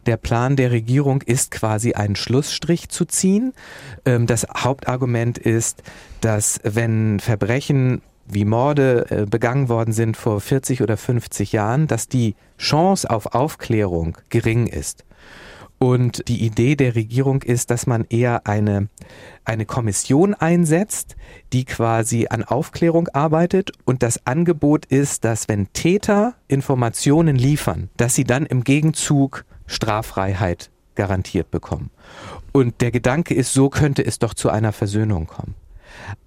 Der 0.07 0.17
Plan 0.17 0.57
der 0.57 0.71
Regierung 0.71 1.23
ist 1.23 1.51
quasi 1.51 1.95
einen 1.95 2.17
Schlussstrich 2.17 2.89
zu 2.89 3.05
ziehen. 3.05 3.53
Ähm, 4.05 4.27
das 4.27 4.47
Hauptargument 4.57 5.39
ist, 5.39 5.83
dass 6.21 6.61
wenn 6.63 7.21
Verbrechen 7.21 8.03
wie 8.27 8.45
Morde 8.45 9.07
äh, 9.11 9.27
begangen 9.27 9.69
worden 9.69 9.93
sind 9.93 10.17
vor 10.17 10.41
40 10.41 10.83
oder 10.83 10.97
50 10.97 11.53
Jahren, 11.53 11.87
dass 11.87 12.09
die 12.09 12.35
Chance 12.59 13.11
auf 13.11 13.35
Aufklärung 13.35 14.17
gering 14.31 14.67
ist. 14.67 15.05
Und 15.85 16.27
die 16.29 16.47
Idee 16.47 16.77
der 16.77 16.95
Regierung 16.95 17.43
ist, 17.43 17.71
dass 17.71 17.87
man 17.87 18.07
eher 18.09 18.47
eine, 18.47 18.89
eine 19.45 19.67
Kommission 19.67 20.33
einsetzt, 20.33 21.15
die 21.53 21.67
quasi 21.67 22.27
an 22.31 22.43
Aufklärung 22.43 23.09
arbeitet. 23.09 23.73
Und 23.85 24.03
das 24.03 24.27
Angebot 24.27 24.87
ist, 24.87 25.27
dass 25.27 25.47
wenn 25.47 25.71
Täter 25.75 26.37
Informationen 26.49 27.37
liefern, 27.37 27.91
dass 27.99 28.15
sie 28.15 28.25
dann 28.25 28.47
im 28.47 28.65
Gegenzug 28.65 29.45
Straffreiheit 29.67 30.71
garantiert 30.95 31.51
bekommen. 31.51 31.91
Und 32.53 32.81
der 32.81 32.91
Gedanke 32.91 33.35
ist, 33.35 33.53
so 33.53 33.69
könnte 33.69 34.07
es 34.07 34.19
doch 34.19 34.33
zu 34.33 34.49
einer 34.49 34.73
Versöhnung 34.73 35.27
kommen. 35.27 35.55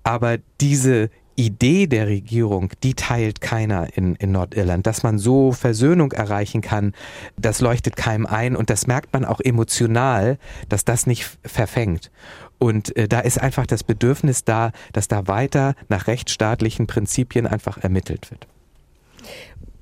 Aber 0.03 0.37
diese 0.61 1.09
Idee 1.37 1.85
der 1.85 2.07
Regierung, 2.07 2.71
die 2.83 2.95
teilt 2.95 3.41
keiner 3.41 3.95
in, 3.95 4.15
in 4.15 4.31
Nordirland. 4.31 4.87
Dass 4.87 5.03
man 5.03 5.19
so 5.19 5.51
Versöhnung 5.51 6.11
erreichen 6.11 6.61
kann, 6.61 6.93
das 7.37 7.61
leuchtet 7.61 7.95
keinem 7.95 8.25
ein 8.25 8.55
und 8.55 8.69
das 8.69 8.87
merkt 8.87 9.13
man 9.13 9.23
auch 9.23 9.39
emotional, 9.39 10.39
dass 10.67 10.83
das 10.83 11.05
nicht 11.05 11.37
verfängt. 11.45 12.11
Und 12.57 12.95
äh, 12.97 13.07
da 13.07 13.19
ist 13.19 13.39
einfach 13.39 13.67
das 13.67 13.83
Bedürfnis 13.83 14.43
da, 14.43 14.71
dass 14.93 15.07
da 15.07 15.27
weiter 15.27 15.75
nach 15.89 16.07
rechtsstaatlichen 16.07 16.87
Prinzipien 16.87 17.45
einfach 17.45 17.77
ermittelt 17.77 18.31
wird. 18.31 18.47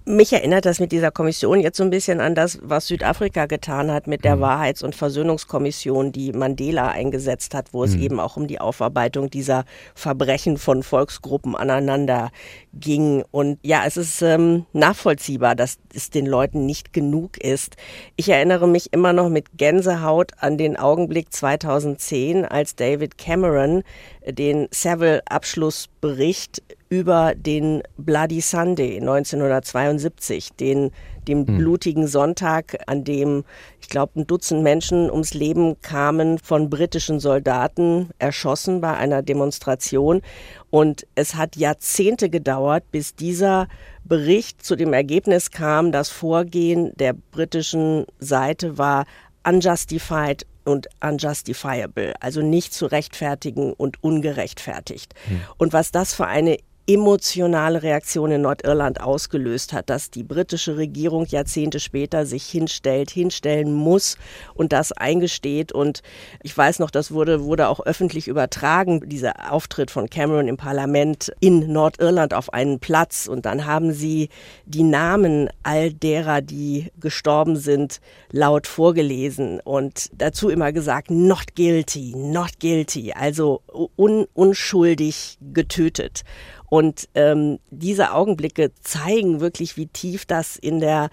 Mich 0.07 0.31
erinnert 0.33 0.65
das 0.65 0.79
mit 0.79 0.91
dieser 0.91 1.09
Kommission 1.09 1.59
jetzt 1.59 1.77
so 1.77 1.83
ein 1.83 1.89
bisschen 1.89 2.21
an 2.21 2.35
das, 2.35 2.59
was 2.61 2.85
Südafrika 2.85 3.47
getan 3.47 3.89
hat 3.89 4.05
mit 4.05 4.23
der 4.23 4.35
mhm. 4.35 4.41
Wahrheits- 4.41 4.83
und 4.83 4.93
Versöhnungskommission, 4.93 6.11
die 6.11 6.31
Mandela 6.31 6.89
eingesetzt 6.89 7.55
hat, 7.55 7.73
wo 7.73 7.83
es 7.83 7.95
mhm. 7.95 8.01
eben 8.03 8.19
auch 8.19 8.37
um 8.37 8.45
die 8.45 8.61
Aufarbeitung 8.61 9.31
dieser 9.31 9.65
Verbrechen 9.95 10.57
von 10.57 10.83
Volksgruppen 10.83 11.55
aneinander 11.55 12.29
ging. 12.71 13.23
Und 13.31 13.57
ja, 13.63 13.81
es 13.87 13.97
ist 13.97 14.21
ähm, 14.21 14.67
nachvollziehbar, 14.73 15.55
dass 15.55 15.79
es 15.91 16.11
den 16.11 16.27
Leuten 16.27 16.67
nicht 16.67 16.93
genug 16.93 17.43
ist. 17.43 17.75
Ich 18.15 18.29
erinnere 18.29 18.67
mich 18.67 18.93
immer 18.93 19.11
noch 19.11 19.29
mit 19.29 19.57
Gänsehaut 19.57 20.33
an 20.37 20.59
den 20.59 20.77
Augenblick 20.77 21.33
2010, 21.33 22.45
als 22.45 22.75
David 22.75 23.17
Cameron 23.17 23.81
den 24.27 24.67
Savile-Abschlussbericht 24.69 26.61
über 26.95 27.33
den 27.35 27.83
Bloody 27.97 28.39
Sunday 28.39 28.99
1972, 28.99 30.53
den 30.53 30.91
dem 31.27 31.45
hm. 31.45 31.57
blutigen 31.57 32.07
Sonntag, 32.07 32.77
an 32.87 33.03
dem, 33.03 33.43
ich 33.81 33.89
glaube, 33.89 34.19
ein 34.19 34.27
Dutzend 34.27 34.63
Menschen 34.63 35.11
ums 35.11 35.33
Leben 35.33 35.81
kamen 35.81 36.37
von 36.37 36.69
britischen 36.69 37.19
Soldaten, 37.19 38.11
erschossen 38.19 38.79
bei 38.79 38.95
einer 38.95 39.21
Demonstration. 39.23 40.21
Und 40.69 41.05
es 41.15 41.35
hat 41.35 41.55
Jahrzehnte 41.55 42.29
gedauert, 42.29 42.83
bis 42.91 43.15
dieser 43.15 43.67
Bericht 44.03 44.63
zu 44.63 44.75
dem 44.75 44.93
Ergebnis 44.93 45.51
kam, 45.51 45.91
das 45.91 46.09
Vorgehen 46.09 46.93
der 46.95 47.13
britischen 47.13 48.05
Seite 48.19 48.77
war 48.77 49.05
unjustified 49.43 50.45
und 50.63 50.87
unjustifiable, 51.01 52.13
also 52.19 52.41
nicht 52.41 52.73
zu 52.73 52.87
rechtfertigen 52.87 53.73
und 53.73 54.03
ungerechtfertigt. 54.03 55.13
Hm. 55.27 55.41
Und 55.57 55.73
was 55.73 55.91
das 55.91 56.13
für 56.13 56.27
eine 56.27 56.57
emotionale 56.87 57.81
Reaktion 57.81 58.31
in 58.31 58.41
Nordirland 58.41 59.01
ausgelöst 59.01 59.73
hat, 59.73 59.89
dass 59.89 60.11
die 60.11 60.23
britische 60.23 60.77
Regierung 60.77 61.25
Jahrzehnte 61.25 61.79
später 61.79 62.25
sich 62.25 62.45
hinstellt, 62.45 63.09
hinstellen 63.09 63.73
muss 63.73 64.17
und 64.53 64.71
das 64.71 64.91
eingesteht. 64.91 65.71
Und 65.71 66.01
ich 66.43 66.55
weiß 66.55 66.79
noch, 66.79 66.91
das 66.91 67.11
wurde, 67.11 67.43
wurde 67.43 67.69
auch 67.69 67.79
öffentlich 67.79 68.27
übertragen, 68.27 69.01
dieser 69.09 69.51
Auftritt 69.51 69.89
von 69.89 70.09
Cameron 70.09 70.47
im 70.47 70.57
Parlament 70.57 71.31
in 71.39 71.71
Nordirland 71.71 72.35
auf 72.35 72.53
einen 72.53 72.79
Platz. 72.79 73.27
Und 73.27 73.45
dann 73.47 73.65
haben 73.65 73.91
sie 73.91 74.29
die 74.65 74.83
Namen 74.83 75.49
all 75.63 75.91
derer, 75.91 76.41
die 76.41 76.91
gestorben 76.99 77.55
sind, 77.55 77.99
laut 78.31 78.67
vorgelesen 78.67 79.59
und 79.59 80.11
dazu 80.13 80.49
immer 80.49 80.71
gesagt, 80.71 81.09
not 81.09 81.55
guilty, 81.55 82.13
not 82.15 82.59
guilty, 82.59 83.11
also 83.13 83.61
un 83.95 84.27
unschuldig 84.33 85.37
getötet. 85.53 86.23
Und 86.69 87.07
ähm, 87.15 87.59
diese 87.69 88.11
Augenblicke 88.11 88.71
zeigen 88.81 89.39
wirklich, 89.39 89.77
wie 89.77 89.87
tief 89.87 90.25
das 90.25 90.55
in 90.55 90.79
der 90.79 91.09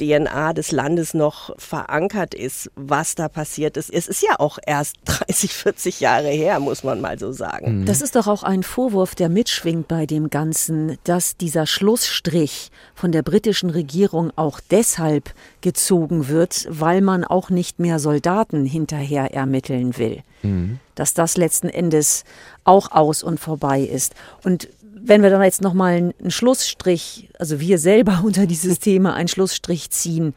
DNA 0.00 0.54
des 0.54 0.72
Landes 0.72 1.14
noch 1.14 1.54
verankert 1.58 2.34
ist, 2.34 2.70
was 2.74 3.14
da 3.14 3.28
passiert 3.28 3.76
ist. 3.76 3.90
Es 3.90 4.08
ist 4.08 4.22
ja 4.22 4.38
auch 4.38 4.58
erst 4.64 4.96
30, 5.04 5.52
40 5.52 6.00
Jahre 6.00 6.28
her, 6.28 6.58
muss 6.58 6.82
man 6.82 7.00
mal 7.00 7.18
so 7.18 7.32
sagen. 7.32 7.80
Mhm. 7.80 7.86
Das 7.86 8.00
ist 8.00 8.16
doch 8.16 8.26
auch 8.26 8.42
ein 8.42 8.62
Vorwurf, 8.62 9.14
der 9.14 9.28
mitschwingt 9.28 9.88
bei 9.88 10.06
dem 10.06 10.30
Ganzen, 10.30 10.98
dass 11.04 11.36
dieser 11.36 11.66
Schlussstrich 11.66 12.70
von 12.94 13.12
der 13.12 13.22
britischen 13.22 13.70
Regierung 13.70 14.32
auch 14.36 14.60
deshalb 14.70 15.34
gezogen 15.60 16.28
wird, 16.28 16.66
weil 16.70 17.02
man 17.02 17.24
auch 17.24 17.50
nicht 17.50 17.78
mehr 17.78 17.98
Soldaten 17.98 18.64
hinterher 18.64 19.34
ermitteln 19.34 19.98
will. 19.98 20.22
Mhm. 20.42 20.78
Dass 20.94 21.12
das 21.14 21.36
letzten 21.36 21.68
Endes 21.68 22.24
auch 22.64 22.92
aus 22.92 23.22
und 23.22 23.40
vorbei 23.40 23.80
ist. 23.80 24.14
Und 24.44 24.68
wenn 25.02 25.22
wir 25.22 25.30
dann 25.30 25.42
jetzt 25.42 25.62
nochmal 25.62 26.12
einen 26.20 26.30
Schlussstrich, 26.30 27.30
also 27.38 27.60
wir 27.60 27.78
selber 27.78 28.20
unter 28.24 28.46
dieses 28.46 28.78
Thema 28.80 29.14
einen 29.14 29.28
Schlussstrich 29.28 29.90
ziehen, 29.90 30.34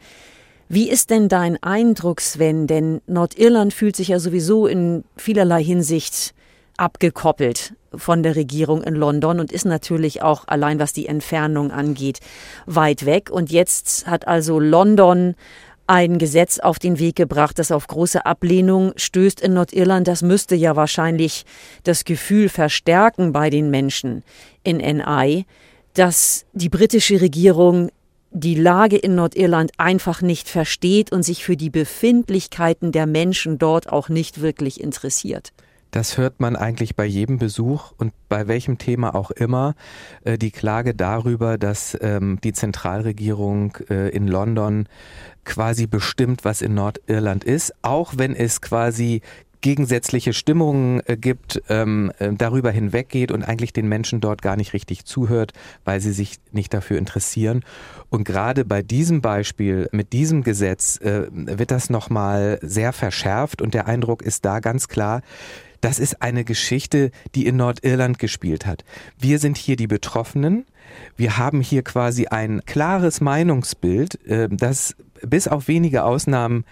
wie 0.68 0.88
ist 0.88 1.10
denn 1.10 1.28
dein 1.28 1.62
Eindruck, 1.62 2.20
Sven? 2.20 2.66
Denn 2.66 3.02
Nordirland 3.06 3.74
fühlt 3.74 3.96
sich 3.96 4.08
ja 4.08 4.18
sowieso 4.18 4.66
in 4.66 5.04
vielerlei 5.16 5.62
Hinsicht 5.62 6.34
abgekoppelt 6.76 7.74
von 7.94 8.22
der 8.22 8.34
Regierung 8.34 8.82
in 8.82 8.94
London 8.94 9.38
und 9.38 9.52
ist 9.52 9.66
natürlich 9.66 10.22
auch 10.22 10.48
allein 10.48 10.78
was 10.80 10.92
die 10.92 11.06
Entfernung 11.06 11.70
angeht 11.70 12.20
weit 12.66 13.06
weg. 13.06 13.30
Und 13.30 13.52
jetzt 13.52 14.06
hat 14.06 14.26
also 14.26 14.58
London 14.58 15.34
ein 15.86 16.18
Gesetz 16.18 16.58
auf 16.58 16.78
den 16.78 16.98
Weg 16.98 17.16
gebracht, 17.16 17.58
das 17.58 17.70
auf 17.70 17.86
große 17.86 18.24
Ablehnung 18.24 18.92
stößt 18.96 19.40
in 19.40 19.54
Nordirland. 19.54 20.08
Das 20.08 20.22
müsste 20.22 20.54
ja 20.54 20.76
wahrscheinlich 20.76 21.44
das 21.82 22.04
Gefühl 22.04 22.48
verstärken 22.48 23.32
bei 23.32 23.50
den 23.50 23.70
Menschen 23.70 24.22
in 24.62 24.78
NI, 24.78 25.44
dass 25.94 26.46
die 26.52 26.68
britische 26.68 27.20
Regierung 27.20 27.90
die 28.30 28.56
Lage 28.56 28.96
in 28.96 29.14
Nordirland 29.14 29.70
einfach 29.78 30.20
nicht 30.20 30.48
versteht 30.48 31.12
und 31.12 31.22
sich 31.22 31.44
für 31.44 31.56
die 31.56 31.70
Befindlichkeiten 31.70 32.90
der 32.90 33.06
Menschen 33.06 33.58
dort 33.58 33.90
auch 33.92 34.08
nicht 34.08 34.40
wirklich 34.40 34.80
interessiert. 34.80 35.52
Das 35.94 36.18
hört 36.18 36.40
man 36.40 36.56
eigentlich 36.56 36.96
bei 36.96 37.04
jedem 37.04 37.38
Besuch 37.38 37.92
und 37.96 38.12
bei 38.28 38.48
welchem 38.48 38.78
Thema 38.78 39.14
auch 39.14 39.30
immer. 39.30 39.76
Äh, 40.24 40.38
die 40.38 40.50
Klage 40.50 40.92
darüber, 40.92 41.56
dass 41.56 41.96
ähm, 42.00 42.40
die 42.42 42.52
Zentralregierung 42.52 43.76
äh, 43.88 44.08
in 44.08 44.26
London 44.26 44.88
quasi 45.44 45.86
bestimmt, 45.86 46.44
was 46.44 46.62
in 46.62 46.74
Nordirland 46.74 47.44
ist, 47.44 47.74
auch 47.82 48.14
wenn 48.16 48.34
es 48.34 48.60
quasi 48.60 49.22
gegensätzliche 49.60 50.32
Stimmungen 50.32 51.00
äh, 51.06 51.16
gibt, 51.16 51.62
ähm, 51.68 52.10
äh, 52.18 52.32
darüber 52.32 52.72
hinweggeht 52.72 53.30
und 53.30 53.44
eigentlich 53.44 53.72
den 53.72 53.88
Menschen 53.88 54.20
dort 54.20 54.42
gar 54.42 54.56
nicht 54.56 54.72
richtig 54.72 55.04
zuhört, 55.04 55.52
weil 55.84 56.00
sie 56.00 56.12
sich 56.12 56.38
nicht 56.50 56.74
dafür 56.74 56.98
interessieren. 56.98 57.64
Und 58.10 58.24
gerade 58.24 58.64
bei 58.64 58.82
diesem 58.82 59.20
Beispiel, 59.20 59.88
mit 59.92 60.12
diesem 60.12 60.42
Gesetz, 60.42 60.96
äh, 60.96 61.28
wird 61.30 61.70
das 61.70 61.88
nochmal 61.88 62.58
sehr 62.62 62.92
verschärft 62.92 63.62
und 63.62 63.74
der 63.74 63.86
Eindruck 63.86 64.22
ist 64.22 64.44
da 64.44 64.58
ganz 64.58 64.88
klar, 64.88 65.22
das 65.84 65.98
ist 65.98 66.22
eine 66.22 66.44
Geschichte, 66.44 67.10
die 67.34 67.44
in 67.44 67.56
Nordirland 67.56 68.18
gespielt 68.18 68.64
hat. 68.64 68.86
Wir 69.18 69.38
sind 69.38 69.58
hier 69.58 69.76
die 69.76 69.86
Betroffenen. 69.86 70.64
Wir 71.14 71.36
haben 71.36 71.60
hier 71.60 71.82
quasi 71.82 72.26
ein 72.26 72.62
klares 72.64 73.20
Meinungsbild, 73.20 74.24
äh, 74.26 74.48
das 74.50 74.96
bis 75.20 75.46
auf 75.46 75.68
wenige 75.68 76.04
Ausnahmen 76.04 76.64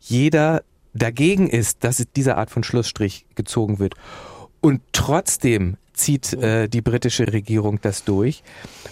jeder 0.00 0.64
dagegen 0.92 1.48
ist, 1.48 1.84
dass 1.84 2.04
diese 2.16 2.36
Art 2.36 2.50
von 2.50 2.64
Schlussstrich 2.64 3.26
gezogen 3.36 3.78
wird. 3.78 3.94
Und 4.60 4.82
trotzdem 4.90 5.76
zieht 5.96 6.32
äh, 6.34 6.68
die 6.68 6.82
britische 6.82 7.32
Regierung 7.32 7.80
das 7.80 8.04
durch. 8.04 8.42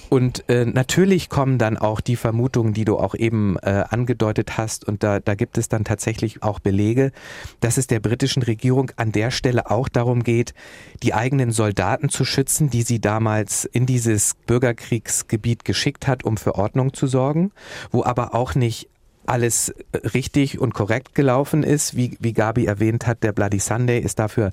Und 0.08 0.48
äh, 0.48 0.64
natürlich 0.64 1.28
kommen 1.28 1.58
dann 1.58 1.76
auch 1.76 2.00
die 2.00 2.16
Vermutungen, 2.16 2.72
die 2.72 2.84
du 2.84 2.96
auch 2.96 3.14
eben 3.14 3.56
äh, 3.62 3.84
angedeutet 3.88 4.56
hast, 4.58 4.84
und 4.86 5.02
da, 5.02 5.20
da 5.20 5.34
gibt 5.34 5.58
es 5.58 5.68
dann 5.68 5.84
tatsächlich 5.84 6.42
auch 6.42 6.58
Belege, 6.58 7.12
dass 7.60 7.78
es 7.78 7.86
der 7.86 8.00
britischen 8.00 8.42
Regierung 8.42 8.90
an 8.96 9.12
der 9.12 9.30
Stelle 9.30 9.70
auch 9.70 9.88
darum 9.88 10.22
geht, 10.22 10.54
die 11.02 11.14
eigenen 11.14 11.52
Soldaten 11.52 12.08
zu 12.08 12.24
schützen, 12.24 12.70
die 12.70 12.82
sie 12.82 13.00
damals 13.00 13.64
in 13.64 13.86
dieses 13.86 14.34
Bürgerkriegsgebiet 14.46 15.64
geschickt 15.64 16.06
hat, 16.06 16.24
um 16.24 16.36
für 16.36 16.54
Ordnung 16.54 16.92
zu 16.92 17.06
sorgen, 17.06 17.52
wo 17.90 18.04
aber 18.04 18.34
auch 18.34 18.54
nicht 18.54 18.88
alles 19.26 19.74
richtig 20.14 20.58
und 20.58 20.74
korrekt 20.74 21.14
gelaufen 21.14 21.62
ist. 21.62 21.96
Wie, 21.96 22.16
wie 22.20 22.32
Gabi 22.32 22.66
erwähnt 22.66 23.06
hat, 23.06 23.22
der 23.22 23.32
Bloody 23.32 23.58
Sunday 23.58 23.98
ist 23.98 24.18
dafür 24.18 24.52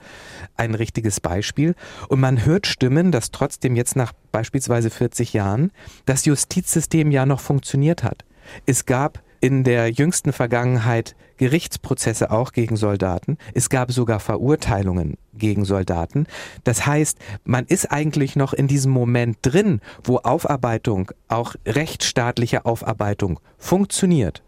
ein 0.56 0.76
richtiges 0.76 1.20
Beispiel. 1.20 1.76
Und 2.08 2.20
man 2.20 2.46
hört 2.46 2.68
Stimmen, 2.68 3.12
dass 3.12 3.32
trotzdem 3.32 3.76
jetzt 3.76 3.96
nach 3.96 4.14
beispielsweise 4.32 4.90
40 4.90 5.34
Jahren 5.34 5.72
das 6.06 6.26
Justizsystem 6.26 7.12
ja 7.12 7.26
noch 7.26 7.40
funktioniert 7.40 8.04
hat. 8.04 8.26
Es 8.66 8.86
gab 8.86 9.22
in 9.42 9.64
der 9.64 9.90
jüngsten 9.90 10.34
Vergangenheit 10.34 11.16
Gerichtsprozesse 11.38 12.30
auch 12.30 12.52
gegen 12.52 12.78
Soldaten. 12.78 13.40
Es 13.56 13.70
gab 13.70 13.92
sogar 13.92 14.20
Verurteilungen 14.20 15.18
gegen 15.34 15.66
Soldaten. 15.66 16.28
Das 16.64 16.86
heißt, 16.86 17.18
man 17.44 17.66
ist 17.66 17.92
eigentlich 17.92 18.36
noch 18.36 18.54
in 18.54 18.68
diesem 18.68 18.92
Moment 18.92 19.40
drin, 19.42 19.82
wo 20.04 20.18
Aufarbeitung, 20.18 21.12
auch 21.28 21.56
rechtsstaatliche 21.66 22.66
Aufarbeitung 22.66 23.40
funktioniert. 23.58 24.44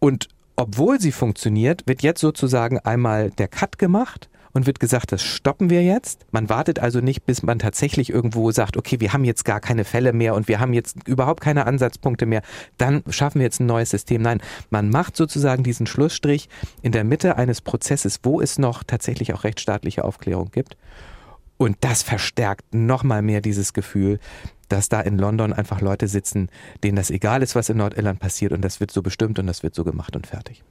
Und 0.00 0.28
obwohl 0.56 1.00
sie 1.00 1.12
funktioniert, 1.12 1.86
wird 1.86 2.02
jetzt 2.02 2.20
sozusagen 2.20 2.78
einmal 2.80 3.30
der 3.30 3.48
Cut 3.48 3.78
gemacht 3.78 4.28
und 4.52 4.66
wird 4.66 4.80
gesagt, 4.80 5.12
das 5.12 5.22
stoppen 5.22 5.70
wir 5.70 5.82
jetzt. 5.82 6.26
Man 6.32 6.48
wartet 6.48 6.78
also 6.80 7.00
nicht, 7.00 7.24
bis 7.24 7.42
man 7.42 7.58
tatsächlich 7.58 8.10
irgendwo 8.10 8.50
sagt, 8.50 8.76
okay, 8.76 9.00
wir 9.00 9.12
haben 9.12 9.24
jetzt 9.24 9.44
gar 9.44 9.60
keine 9.60 9.84
Fälle 9.84 10.12
mehr 10.12 10.34
und 10.34 10.48
wir 10.48 10.60
haben 10.60 10.72
jetzt 10.72 11.06
überhaupt 11.06 11.40
keine 11.40 11.66
Ansatzpunkte 11.66 12.26
mehr. 12.26 12.42
Dann 12.76 13.02
schaffen 13.08 13.38
wir 13.38 13.44
jetzt 13.44 13.60
ein 13.60 13.66
neues 13.66 13.90
System. 13.90 14.22
Nein, 14.22 14.40
man 14.70 14.90
macht 14.90 15.16
sozusagen 15.16 15.62
diesen 15.62 15.86
Schlussstrich 15.86 16.48
in 16.82 16.92
der 16.92 17.04
Mitte 17.04 17.36
eines 17.36 17.60
Prozesses, 17.60 18.20
wo 18.22 18.40
es 18.40 18.58
noch 18.58 18.82
tatsächlich 18.82 19.32
auch 19.32 19.44
rechtsstaatliche 19.44 20.04
Aufklärung 20.04 20.50
gibt. 20.50 20.76
Und 21.56 21.76
das 21.80 22.02
verstärkt 22.02 22.74
nochmal 22.74 23.22
mehr 23.22 23.40
dieses 23.40 23.72
Gefühl, 23.72 24.18
dass 24.72 24.88
da 24.88 25.00
in 25.00 25.18
London 25.18 25.52
einfach 25.52 25.80
Leute 25.80 26.08
sitzen, 26.08 26.48
denen 26.82 26.96
das 26.96 27.10
egal 27.10 27.42
ist, 27.42 27.54
was 27.54 27.68
in 27.68 27.76
Nordirland 27.76 28.20
passiert 28.20 28.52
und 28.52 28.62
das 28.62 28.80
wird 28.80 28.90
so 28.90 29.02
bestimmt 29.02 29.38
und 29.38 29.46
das 29.46 29.62
wird 29.62 29.74
so 29.74 29.84
gemacht 29.84 30.16
und 30.16 30.26
fertig. 30.26 30.62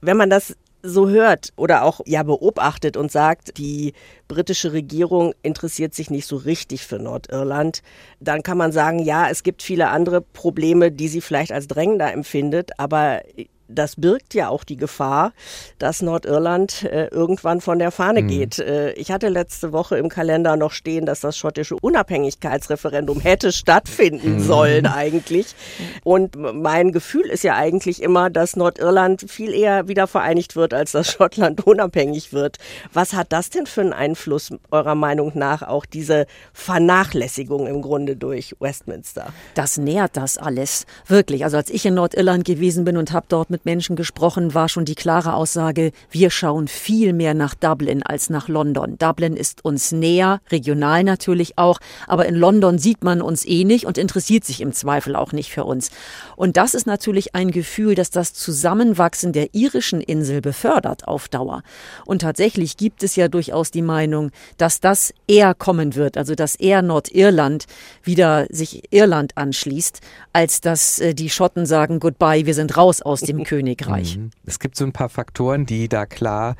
Wenn 0.00 0.16
man 0.16 0.30
das 0.30 0.56
so 0.84 1.08
hört 1.08 1.52
oder 1.56 1.82
auch 1.82 2.00
ja 2.04 2.22
beobachtet 2.22 2.96
und 2.96 3.10
sagt, 3.10 3.56
die 3.56 3.94
britische 4.28 4.72
Regierung 4.72 5.32
interessiert 5.42 5.94
sich 5.94 6.10
nicht 6.10 6.26
so 6.26 6.36
richtig 6.36 6.86
für 6.86 6.98
Nordirland, 6.98 7.82
dann 8.20 8.42
kann 8.42 8.58
man 8.58 8.70
sagen, 8.70 8.98
ja, 8.98 9.28
es 9.30 9.42
gibt 9.42 9.62
viele 9.62 9.88
andere 9.88 10.20
Probleme, 10.20 10.92
die 10.92 11.08
sie 11.08 11.22
vielleicht 11.22 11.52
als 11.52 11.68
drängender 11.68 12.12
empfindet, 12.12 12.78
aber 12.78 13.22
das 13.68 13.96
birgt 13.96 14.34
ja 14.34 14.48
auch 14.48 14.64
die 14.64 14.76
Gefahr, 14.76 15.32
dass 15.78 16.02
Nordirland 16.02 16.84
äh, 16.84 17.06
irgendwann 17.06 17.60
von 17.60 17.78
der 17.78 17.90
Fahne 17.90 18.22
mhm. 18.22 18.28
geht. 18.28 18.58
Äh, 18.58 18.92
ich 18.92 19.10
hatte 19.10 19.28
letzte 19.28 19.72
Woche 19.72 19.96
im 19.96 20.08
Kalender 20.08 20.56
noch 20.56 20.72
stehen, 20.72 21.06
dass 21.06 21.20
das 21.20 21.36
schottische 21.36 21.76
Unabhängigkeitsreferendum 21.76 23.20
hätte 23.20 23.52
stattfinden 23.52 24.36
mhm. 24.36 24.40
sollen 24.40 24.86
eigentlich. 24.86 25.54
Und 26.02 26.36
mein 26.36 26.92
Gefühl 26.92 27.26
ist 27.26 27.44
ja 27.44 27.54
eigentlich 27.54 28.02
immer, 28.02 28.30
dass 28.30 28.56
Nordirland 28.56 29.30
viel 29.30 29.52
eher 29.52 29.88
wieder 29.88 30.06
vereinigt 30.06 30.56
wird, 30.56 30.74
als 30.74 30.92
dass 30.92 31.10
Schottland 31.10 31.66
unabhängig 31.66 32.32
wird. 32.32 32.58
Was 32.92 33.14
hat 33.14 33.32
das 33.32 33.50
denn 33.50 33.66
für 33.66 33.80
einen 33.80 33.92
Einfluss 33.92 34.52
eurer 34.70 34.94
Meinung 34.94 35.32
nach 35.34 35.62
auch 35.62 35.86
diese 35.86 36.26
Vernachlässigung 36.52 37.66
im 37.66 37.80
Grunde 37.80 38.16
durch 38.16 38.54
Westminster? 38.60 39.26
Das 39.54 39.78
nährt 39.78 40.16
das 40.16 40.36
alles. 40.36 40.86
Wirklich. 41.06 41.44
Also 41.44 41.56
als 41.56 41.70
ich 41.70 41.86
in 41.86 41.94
Nordirland 41.94 42.44
gewesen 42.44 42.84
bin 42.84 42.96
und 42.96 43.12
habe 43.12 43.26
dort 43.28 43.50
mit 43.54 43.64
Menschen 43.64 43.94
gesprochen, 43.94 44.52
war 44.52 44.68
schon 44.68 44.84
die 44.84 44.96
klare 44.96 45.34
Aussage, 45.34 45.92
wir 46.10 46.30
schauen 46.30 46.66
viel 46.66 47.12
mehr 47.12 47.34
nach 47.34 47.54
Dublin 47.54 48.02
als 48.02 48.28
nach 48.30 48.48
London. 48.48 48.98
Dublin 48.98 49.36
ist 49.36 49.64
uns 49.64 49.92
näher, 49.92 50.40
regional 50.50 51.04
natürlich 51.04 51.56
auch, 51.56 51.78
aber 52.08 52.26
in 52.26 52.34
London 52.34 52.78
sieht 52.78 53.04
man 53.04 53.22
uns 53.22 53.46
eh 53.46 53.62
nicht 53.62 53.86
und 53.86 53.96
interessiert 53.96 54.44
sich 54.44 54.60
im 54.60 54.72
Zweifel 54.72 55.14
auch 55.14 55.30
nicht 55.30 55.52
für 55.52 55.64
uns. 55.64 55.90
Und 56.34 56.56
das 56.56 56.74
ist 56.74 56.88
natürlich 56.88 57.36
ein 57.36 57.52
Gefühl, 57.52 57.94
das 57.94 58.10
das 58.10 58.34
Zusammenwachsen 58.34 59.32
der 59.32 59.54
irischen 59.54 60.00
Insel 60.00 60.40
befördert 60.40 61.06
auf 61.06 61.28
Dauer. 61.28 61.62
Und 62.04 62.22
tatsächlich 62.22 62.76
gibt 62.76 63.04
es 63.04 63.14
ja 63.14 63.28
durchaus 63.28 63.70
die 63.70 63.82
Meinung, 63.82 64.32
dass 64.56 64.80
das 64.80 65.14
eher 65.28 65.54
kommen 65.54 65.94
wird, 65.94 66.16
also 66.16 66.34
dass 66.34 66.56
eher 66.56 66.82
Nordirland 66.82 67.66
wieder 68.02 68.46
sich 68.50 68.92
Irland 68.92 69.36
anschließt, 69.36 70.00
als 70.32 70.60
dass 70.60 70.98
äh, 70.98 71.14
die 71.14 71.30
Schotten 71.30 71.66
sagen, 71.66 72.00
goodbye, 72.00 72.46
wir 72.46 72.54
sind 72.54 72.76
raus 72.76 73.00
aus 73.00 73.20
dem 73.20 73.43
Königreich. 73.44 74.18
Mhm. 74.18 74.30
Es 74.44 74.58
gibt 74.58 74.76
so 74.76 74.84
ein 74.84 74.92
paar 74.92 75.08
Faktoren, 75.08 75.66
die 75.66 75.88
da 75.88 76.06
klar 76.06 76.56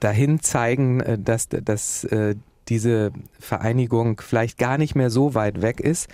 dahin 0.00 0.40
zeigen, 0.40 1.00
äh, 1.00 1.18
dass, 1.18 1.48
dass 1.48 2.04
äh, 2.04 2.34
diese 2.68 3.12
Vereinigung 3.38 4.20
vielleicht 4.20 4.58
gar 4.58 4.78
nicht 4.78 4.94
mehr 4.94 5.10
so 5.10 5.34
weit 5.34 5.62
weg 5.62 5.80
ist. 5.80 6.08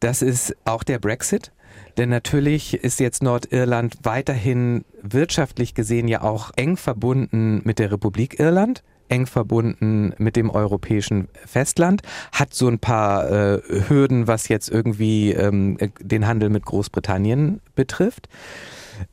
Das 0.00 0.22
ist 0.22 0.56
auch 0.64 0.82
der 0.82 0.98
Brexit. 0.98 1.52
Denn 1.96 2.08
natürlich 2.08 2.74
ist 2.74 3.00
jetzt 3.00 3.22
Nordirland 3.22 3.98
weiterhin 4.02 4.84
wirtschaftlich 5.02 5.74
gesehen 5.74 6.08
ja 6.08 6.22
auch 6.22 6.50
eng 6.56 6.76
verbunden 6.76 7.60
mit 7.64 7.78
der 7.78 7.92
Republik 7.92 8.38
Irland 8.40 8.82
eng 9.12 9.26
verbunden 9.26 10.14
mit 10.16 10.36
dem 10.36 10.48
europäischen 10.48 11.28
Festland, 11.46 12.00
hat 12.32 12.54
so 12.54 12.66
ein 12.66 12.78
paar 12.78 13.30
äh, 13.30 13.60
Hürden, 13.88 14.26
was 14.26 14.48
jetzt 14.48 14.70
irgendwie 14.70 15.32
ähm, 15.32 15.76
den 16.00 16.26
Handel 16.26 16.48
mit 16.48 16.64
Großbritannien 16.64 17.60
betrifft 17.74 18.28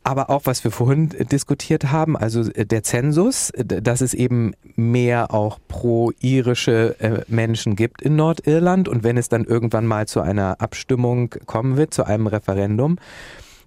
aber 0.03 0.29
auch 0.29 0.41
was 0.45 0.63
wir 0.63 0.71
vorhin 0.71 1.09
diskutiert 1.31 1.91
haben, 1.91 2.17
also 2.17 2.41
äh, 2.51 2.65
der 2.65 2.83
Zensus, 2.83 3.51
dass 3.57 4.01
es 4.01 4.13
eben 4.13 4.53
mehr 4.75 5.33
auch 5.33 5.59
pro-irische 5.67 6.95
äh, 6.99 7.21
Menschen 7.27 7.75
gibt 7.75 8.01
in 8.01 8.15
Nordirland. 8.15 8.87
Und 8.87 9.03
wenn 9.03 9.17
es 9.17 9.29
dann 9.29 9.45
irgendwann 9.45 9.85
mal 9.85 10.07
zu 10.07 10.21
einer 10.21 10.61
Abstimmung 10.61 11.35
kommen 11.45 11.77
wird, 11.77 11.93
zu 11.93 12.03
einem 12.03 12.27
Referendum, 12.27 12.97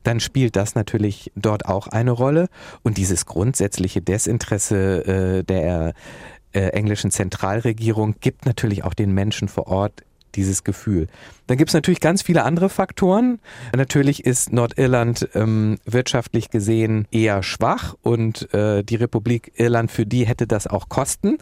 dann 0.02 0.20
spielt 0.20 0.56
das 0.56 0.74
natürlich 0.74 1.30
dort 1.36 1.66
auch 1.66 1.86
eine 1.88 2.10
Rolle. 2.10 2.48
Und 2.82 2.98
dieses 2.98 3.26
grundsätzliche 3.26 4.02
Desinteresse 4.02 5.06
äh, 5.06 5.44
der 5.44 5.94
äh, 6.52 6.60
englischen 6.68 7.10
Zentralregierung 7.10 8.16
gibt 8.20 8.46
natürlich 8.46 8.84
auch 8.84 8.94
den 8.94 9.12
Menschen 9.12 9.48
vor 9.48 9.68
Ort 9.68 10.02
dieses 10.34 10.64
Gefühl. 10.64 11.08
Dann 11.46 11.58
gibt 11.58 11.70
es 11.70 11.74
natürlich 11.74 12.00
ganz 12.00 12.22
viele 12.22 12.44
andere 12.44 12.68
Faktoren. 12.68 13.38
Natürlich 13.76 14.24
ist 14.24 14.52
Nordirland 14.52 15.28
ähm, 15.34 15.78
wirtschaftlich 15.84 16.50
gesehen 16.50 17.06
eher 17.10 17.42
schwach 17.42 17.94
und 18.02 18.52
äh, 18.54 18.82
die 18.82 18.96
Republik 18.96 19.52
Irland 19.56 19.90
für 19.90 20.06
die 20.06 20.24
hätte 20.26 20.46
das 20.46 20.66
auch 20.66 20.88
Kosten, 20.88 21.38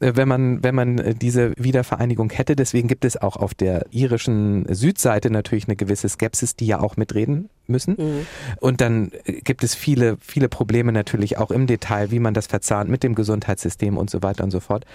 äh, 0.00 0.12
wenn 0.14 0.26
man 0.26 0.62
wenn 0.64 0.74
man 0.74 0.98
äh, 0.98 1.14
diese 1.14 1.52
Wiedervereinigung 1.56 2.30
hätte. 2.30 2.56
Deswegen 2.56 2.88
gibt 2.88 3.04
es 3.04 3.16
auch 3.16 3.36
auf 3.36 3.54
der 3.54 3.86
irischen 3.90 4.66
Südseite 4.74 5.30
natürlich 5.30 5.68
eine 5.68 5.76
gewisse 5.76 6.08
Skepsis, 6.08 6.56
die 6.56 6.66
ja 6.66 6.80
auch 6.80 6.96
mitreden 6.96 7.48
müssen. 7.66 7.96
Mhm. 7.98 8.26
Und 8.58 8.80
dann 8.80 9.12
äh, 9.24 9.40
gibt 9.42 9.62
es 9.64 9.74
viele 9.74 10.16
viele 10.20 10.48
Probleme 10.48 10.92
natürlich 10.92 11.38
auch 11.38 11.50
im 11.50 11.66
Detail, 11.66 12.10
wie 12.10 12.18
man 12.18 12.34
das 12.34 12.46
verzahnt 12.46 12.90
mit 12.90 13.02
dem 13.02 13.14
Gesundheitssystem 13.14 13.96
und 13.96 14.10
so 14.10 14.22
weiter 14.22 14.44
und 14.44 14.50
so 14.50 14.60
fort. 14.60 14.86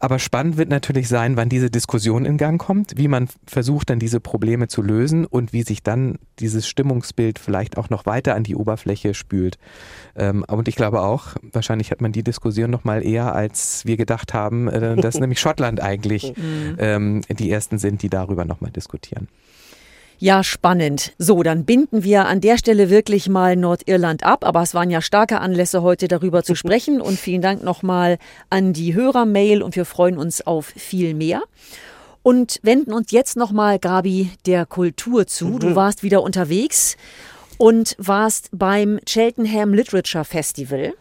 Aber 0.00 0.18
spannend 0.18 0.56
wird 0.56 0.68
natürlich 0.68 1.08
sein, 1.08 1.36
wann 1.36 1.48
diese 1.48 1.70
Diskussion 1.70 2.26
in 2.26 2.36
Gang 2.36 2.60
kommt, 2.60 2.92
wie 2.96 3.08
man 3.08 3.28
versucht, 3.46 3.90
dann 3.90 3.98
diese 3.98 4.20
Probleme 4.20 4.68
zu 4.68 4.82
lösen 4.82 5.24
und 5.24 5.52
wie 5.52 5.62
sich 5.62 5.82
dann 5.82 6.18
dieses 6.40 6.68
Stimmungsbild 6.68 7.38
vielleicht 7.38 7.78
auch 7.78 7.90
noch 7.90 8.04
weiter 8.04 8.34
an 8.34 8.42
die 8.42 8.56
Oberfläche 8.56 9.14
spült. 9.14 9.56
Ähm, 10.16 10.44
und 10.46 10.68
ich 10.68 10.76
glaube 10.76 11.00
auch, 11.00 11.36
wahrscheinlich 11.52 11.90
hat 11.90 12.00
man 12.00 12.12
die 12.12 12.22
Diskussion 12.22 12.70
noch 12.70 12.84
mal 12.84 13.04
eher, 13.04 13.34
als 13.34 13.86
wir 13.86 13.96
gedacht 13.96 14.34
haben, 14.34 14.68
äh, 14.68 14.96
dass 14.96 15.14
nämlich 15.20 15.40
Schottland 15.40 15.80
eigentlich 15.80 16.36
mhm. 16.36 16.76
ähm, 16.78 17.22
die 17.30 17.50
ersten 17.50 17.78
sind, 17.78 18.02
die 18.02 18.10
darüber 18.10 18.44
noch 18.44 18.60
mal 18.60 18.70
diskutieren. 18.70 19.28
Ja, 20.18 20.44
spannend. 20.44 21.12
So, 21.18 21.42
dann 21.42 21.64
binden 21.64 22.04
wir 22.04 22.26
an 22.26 22.40
der 22.40 22.56
Stelle 22.56 22.88
wirklich 22.88 23.28
mal 23.28 23.56
Nordirland 23.56 24.22
ab. 24.24 24.44
Aber 24.44 24.62
es 24.62 24.74
waren 24.74 24.90
ja 24.90 25.02
starke 25.02 25.40
Anlässe, 25.40 25.82
heute 25.82 26.08
darüber 26.08 26.42
zu 26.42 26.54
sprechen. 26.54 27.00
Und 27.00 27.18
vielen 27.18 27.42
Dank 27.42 27.62
nochmal 27.62 28.18
an 28.50 28.72
die 28.72 28.94
Hörermail 28.94 29.62
und 29.62 29.76
wir 29.76 29.84
freuen 29.84 30.16
uns 30.16 30.46
auf 30.46 30.66
viel 30.66 31.14
mehr. 31.14 31.42
Und 32.22 32.58
wenden 32.62 32.92
uns 32.92 33.10
jetzt 33.10 33.36
nochmal, 33.36 33.78
Gabi, 33.78 34.30
der 34.46 34.64
Kultur 34.64 35.26
zu. 35.26 35.58
Du 35.58 35.68
mhm. 35.68 35.76
warst 35.76 36.02
wieder 36.02 36.22
unterwegs 36.22 36.96
und 37.58 37.94
warst 37.98 38.48
beim 38.52 38.98
Cheltenham 39.04 39.74
Literature 39.74 40.24
Festival. 40.24 40.94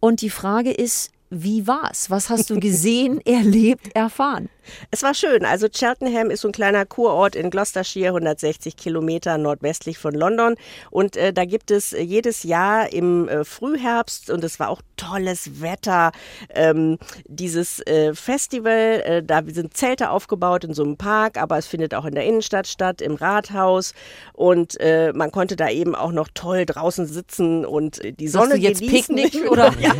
Und 0.00 0.20
die 0.20 0.30
Frage 0.30 0.72
ist, 0.72 1.12
wie 1.30 1.66
war's? 1.66 2.10
Was 2.10 2.30
hast 2.30 2.50
du 2.50 2.58
gesehen, 2.60 3.20
erlebt, 3.24 3.94
erfahren? 3.94 4.48
Es 4.90 5.02
war 5.02 5.14
schön. 5.14 5.44
Also 5.44 5.68
Cheltenham 5.68 6.30
ist 6.30 6.42
so 6.42 6.48
ein 6.48 6.52
kleiner 6.52 6.86
Kurort 6.86 7.36
in 7.36 7.50
Gloucestershire, 7.50 8.08
160 8.08 8.76
Kilometer 8.76 9.38
nordwestlich 9.38 9.98
von 9.98 10.14
London. 10.14 10.56
Und 10.90 11.16
äh, 11.16 11.32
da 11.32 11.44
gibt 11.44 11.70
es 11.70 11.92
äh, 11.92 12.02
jedes 12.02 12.42
Jahr 12.42 12.92
im 12.92 13.28
äh, 13.28 13.44
Frühherbst, 13.44 14.30
und 14.30 14.44
es 14.44 14.58
war 14.60 14.70
auch 14.70 14.82
tolles 14.96 15.60
Wetter, 15.60 16.12
ähm, 16.50 16.98
dieses 17.26 17.80
äh, 17.86 18.14
Festival. 18.14 19.02
Äh, 19.04 19.22
da 19.22 19.42
sind 19.46 19.76
Zelte 19.76 20.10
aufgebaut 20.10 20.64
in 20.64 20.74
so 20.74 20.82
einem 20.82 20.96
Park, 20.96 21.38
aber 21.38 21.58
es 21.58 21.66
findet 21.66 21.94
auch 21.94 22.04
in 22.04 22.14
der 22.14 22.24
Innenstadt 22.24 22.66
statt, 22.66 23.00
im 23.00 23.14
Rathaus. 23.14 23.94
Und 24.32 24.78
äh, 24.80 25.12
man 25.14 25.30
konnte 25.30 25.56
da 25.56 25.68
eben 25.70 25.94
auch 25.94 26.12
noch 26.12 26.28
toll 26.34 26.66
draußen 26.66 27.06
sitzen 27.06 27.64
und 27.64 28.00
die 28.18 28.28
Sonne 28.28 28.50
Sagst 28.50 28.62
du 28.62 28.68
jetzt 28.68 28.80
genießen. 28.80 29.16
Picknick 29.16 29.50
oder? 29.50 29.72
ja, 29.78 29.94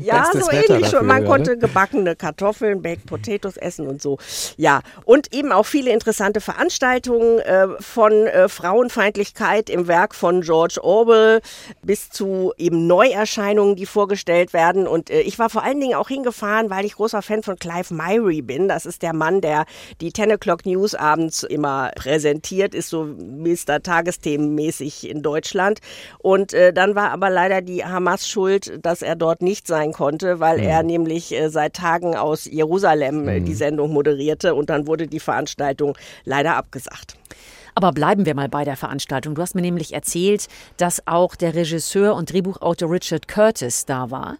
ja 0.00 0.30
so 0.32 0.50
ähnlich 0.50 0.88
schon. 0.88 1.06
Man 1.06 1.24
konnte 1.24 1.56
gebackene 1.56 2.16
Kartoffeln, 2.16 2.82
Baked 2.82 3.06
Potatoes 3.06 3.56
Essen 3.64 3.88
und 3.88 4.00
so. 4.00 4.18
Ja, 4.56 4.82
und 5.04 5.34
eben 5.34 5.52
auch 5.52 5.66
viele 5.66 5.90
interessante 5.90 6.40
Veranstaltungen 6.40 7.38
äh, 7.40 7.68
von 7.80 8.12
äh, 8.12 8.48
Frauenfeindlichkeit 8.48 9.70
im 9.70 9.88
Werk 9.88 10.14
von 10.14 10.42
George 10.42 10.78
Orwell 10.82 11.40
bis 11.82 12.10
zu 12.10 12.52
eben 12.56 12.86
Neuerscheinungen, 12.86 13.76
die 13.76 13.86
vorgestellt 13.86 14.52
werden. 14.52 14.86
Und 14.86 15.10
äh, 15.10 15.20
ich 15.20 15.38
war 15.38 15.50
vor 15.50 15.62
allen 15.62 15.80
Dingen 15.80 15.94
auch 15.94 16.08
hingefahren, 16.08 16.70
weil 16.70 16.84
ich 16.84 16.94
großer 16.94 17.22
Fan 17.22 17.42
von 17.42 17.56
Clive 17.56 17.92
Myrie 17.94 18.42
bin. 18.42 18.68
Das 18.68 18.86
ist 18.86 19.02
der 19.02 19.14
Mann, 19.14 19.40
der 19.40 19.64
die 20.00 20.12
10 20.12 20.32
O'Clock 20.32 20.66
News 20.66 20.94
abends 20.94 21.42
immer 21.42 21.90
präsentiert, 21.96 22.74
ist 22.74 22.90
so 22.90 23.04
Mr. 23.04 23.82
Tagesthemenmäßig 23.82 25.08
in 25.08 25.22
Deutschland. 25.22 25.80
Und 26.18 26.52
äh, 26.52 26.72
dann 26.72 26.94
war 26.94 27.10
aber 27.10 27.30
leider 27.30 27.62
die 27.62 27.84
Hamas 27.84 28.28
schuld, 28.28 28.78
dass 28.82 29.02
er 29.02 29.16
dort 29.16 29.42
nicht 29.42 29.66
sein 29.66 29.92
konnte, 29.92 30.40
weil 30.40 30.58
mhm. 30.58 30.64
er 30.64 30.82
nämlich 30.82 31.32
äh, 31.32 31.48
seit 31.48 31.74
Tagen 31.74 32.16
aus 32.16 32.44
Jerusalem 32.44 33.28
äh, 33.28 33.40
mhm. 33.40 33.44
Die 33.54 33.58
Sendung 33.58 33.92
moderierte 33.92 34.54
und 34.54 34.68
dann 34.68 34.86
wurde 34.86 35.06
die 35.06 35.20
Veranstaltung 35.20 35.96
leider 36.24 36.56
abgesagt. 36.56 37.16
Aber 37.76 37.92
bleiben 37.92 38.26
wir 38.26 38.34
mal 38.34 38.48
bei 38.48 38.64
der 38.64 38.76
Veranstaltung. 38.76 39.34
Du 39.34 39.42
hast 39.42 39.54
mir 39.54 39.62
nämlich 39.62 39.94
erzählt, 39.94 40.48
dass 40.76 41.06
auch 41.06 41.34
der 41.34 41.54
Regisseur 41.54 42.14
und 42.14 42.32
Drehbuchautor 42.32 42.90
Richard 42.90 43.26
Curtis 43.26 43.84
da 43.86 44.10
war 44.10 44.38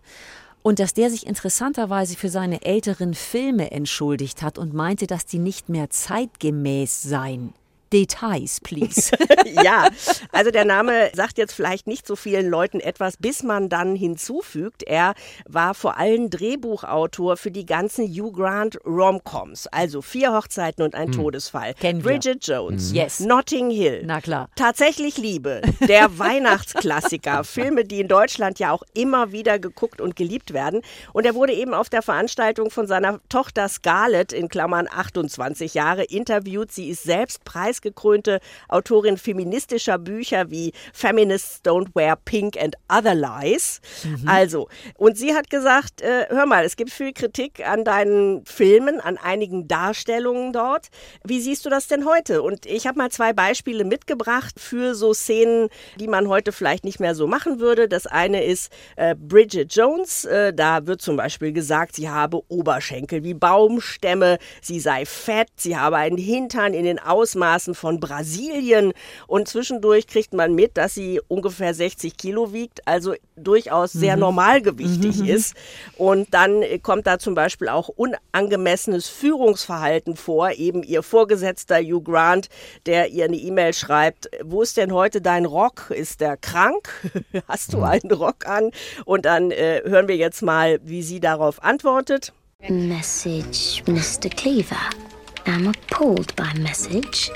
und 0.63 0.79
dass 0.79 0.95
der 0.95 1.11
sich 1.11 1.27
interessanterweise 1.27 2.17
für 2.17 2.29
seine 2.29 2.63
älteren 2.65 3.15
Filme 3.15 3.71
entschuldigt 3.71 4.43
hat 4.43 4.57
und 4.59 4.73
meinte, 4.73 5.07
dass 5.07 5.27
die 5.27 5.39
nicht 5.39 5.69
mehr 5.69 5.91
zeitgemäß 5.91 7.03
seien. 7.03 7.53
Details, 7.95 8.59
please. 8.61 9.13
ja, 9.63 9.89
also 10.33 10.51
der 10.51 10.65
Name 10.65 11.11
sagt 11.15 11.39
jetzt 11.39 11.53
vielleicht 11.53 11.87
nicht 11.87 12.09
so 12.09 12.17
vielen 12.17 12.49
Leuten 12.49 12.81
etwas, 12.81 13.17
bis 13.17 13.45
man 13.45 13.69
dann 13.69 13.95
hinzufügt, 13.95 14.83
er 14.83 15.15
war 15.47 15.75
vor 15.75 15.97
allem 15.97 16.29
Drehbuchautor 16.29 17.37
für 17.37 17.53
die 17.53 17.65
ganzen 17.65 18.09
Hugh 18.09 18.33
Grant 18.33 18.79
Romcoms, 18.85 19.69
also 19.69 20.03
Vier 20.03 20.33
Hochzeiten 20.33 20.85
und 20.85 20.97
ein 20.97 21.07
hm. 21.07 21.13
Todesfall, 21.13 21.75
Kennen 21.75 22.03
Bridget 22.03 22.49
wir. 22.49 22.57
Jones, 22.57 22.89
hm. 22.89 22.97
yes. 22.97 23.21
Notting 23.21 23.71
Hill, 23.71 24.03
na 24.05 24.21
klar, 24.21 24.49
tatsächlich 24.57 25.17
Liebe, 25.17 25.63
der 25.87 26.19
Weihnachtsklassiker, 26.19 27.45
Filme, 27.45 27.85
die 27.85 28.01
in 28.01 28.09
Deutschland 28.09 28.59
ja 28.59 28.73
auch 28.73 28.83
immer 28.95 29.31
wieder 29.31 29.61
geguckt 29.61 30.01
und 30.01 30.17
geliebt 30.17 30.53
werden. 30.53 30.83
Und 31.13 31.27
er 31.27 31.37
wurde 31.37 31.53
eben 31.53 31.75
auf 31.75 31.91
der 31.91 32.03
Veranstaltung 32.03 32.71
von 32.71 32.89
seiner 32.89 33.21
Tochter 33.29 33.69
Scarlett 33.69 34.33
in 34.33 34.49
Klammern 34.49 34.89
28 34.91 35.75
Jahre 35.75 36.03
interviewt. 36.03 36.73
Sie 36.73 36.89
ist 36.89 37.05
selbst 37.05 37.45
preisgekrönt 37.45 37.84
preisgekrönte 37.85 38.41
Autorin 38.69 39.17
feministischer 39.17 39.99
Bücher 39.99 40.51
wie 40.51 40.73
Feminists 40.93 41.61
Don't 41.65 41.89
Wear 41.95 42.17
Pink 42.25 42.57
and 42.61 42.77
Other 42.91 43.15
Lies. 43.15 43.81
Mhm. 44.05 44.29
Also, 44.29 44.69
und 44.97 45.17
sie 45.19 45.35
hat 45.35 45.51
gesagt, 45.51 46.01
äh, 46.01 46.27
hör 46.29 46.47
mal, 46.47 46.65
es 46.65 46.77
gibt 46.77 46.91
viel 46.91 47.13
Kritik 47.13 47.67
an 47.67 47.85
deinen 47.85 48.45
Filmen, 48.47 49.01
an 49.01 49.19
einigen 49.19 49.69
Darstellungen 49.69 50.53
dort. 50.53 50.89
Wie 51.25 51.41
siehst 51.41 51.65
du 51.67 51.71
das 51.71 51.87
denn 51.89 52.07
heute? 52.07 52.43
Und 52.43 52.67
ich 52.67 52.87
habe 52.87 52.99
mal 52.99 53.11
zwei 53.11 53.33
Beispiele 53.33 53.85
mitgebracht 53.85 54.59
für 54.59 54.95
so 54.95 55.13
Szenen, 55.13 55.69
die 55.99 56.09
man 56.09 56.29
heute 56.29 56.53
vielleicht 56.53 56.85
nicht 56.85 57.01
mehr 57.01 57.15
so 57.15 57.27
machen 57.27 57.61
würde. 57.61 57.89
Das 57.89 58.07
eine 58.07 58.45
ist 58.45 58.73
äh, 58.97 59.15
Bridget 59.15 59.75
Jones. 59.75 60.25
Äh, 60.25 60.53
da 60.53 60.87
wird 60.87 61.03
zum 61.03 61.17
Beispiel 61.17 61.53
gesagt, 61.53 61.97
sie 61.97 62.09
habe 62.09 62.43
Oberschenkel 62.49 63.25
wie 63.25 63.35
Baumstämme, 63.35 64.39
sie 64.61 64.81
sei 64.81 65.05
fett, 65.05 65.49
sie 65.57 65.77
habe 65.77 65.97
einen 65.97 66.19
Hintern 66.19 66.75
in 66.75 66.85
den 66.85 66.99
Ausmaßen 66.99 67.74
von 67.75 68.01
Brasilien. 68.01 68.93
Und 69.27 69.49
zwischendurch 69.49 70.07
kriegt 70.07 70.33
man 70.33 70.55
mit, 70.55 70.77
dass 70.77 70.95
sie 70.95 71.21
ungefähr 71.29 71.75
60 71.75 72.17
Kilo 72.17 72.53
wiegt, 72.53 72.87
also 72.87 73.15
durchaus 73.37 73.93
sehr 73.93 74.17
mhm. 74.17 74.21
normalgewichtig 74.21 75.19
mhm. 75.19 75.29
ist. 75.29 75.55
Und 75.97 76.33
dann 76.33 76.63
kommt 76.83 77.07
da 77.07 77.19
zum 77.19 77.35
Beispiel 77.35 77.69
auch 77.69 77.89
unangemessenes 77.89 79.09
Führungsverhalten 79.09 80.17
vor. 80.17 80.51
Eben 80.53 80.83
ihr 80.83 81.03
Vorgesetzter 81.03 81.79
Hugh 81.79 82.03
Grant, 82.03 82.49
der 82.87 83.11
ihr 83.11 83.25
eine 83.25 83.37
E-Mail 83.37 83.73
schreibt, 83.75 84.29
wo 84.43 84.63
ist 84.63 84.77
denn 84.77 84.93
heute 84.93 85.21
dein 85.21 85.45
Rock? 85.45 85.91
Ist 85.91 86.21
der 86.21 86.37
krank? 86.37 86.89
Hast 87.49 87.73
du 87.73 87.79
mhm. 87.79 87.85
einen 87.85 88.13
Rock 88.13 88.47
an? 88.47 88.71
Und 89.05 89.25
dann 89.25 89.51
äh, 89.51 89.83
hören 89.85 90.09
wir 90.09 90.17
jetzt 90.17 90.43
mal, 90.43 90.79
wie 90.83 91.03
sie 91.03 91.21
darauf 91.21 91.63
antwortet. 91.63 92.33
Message, 92.69 93.83
Mr. 93.87 94.31
Cleaver. 94.31 95.04
I'm 95.47 95.67
appalled 95.67 96.35
by 96.37 96.53
message. 96.55 97.31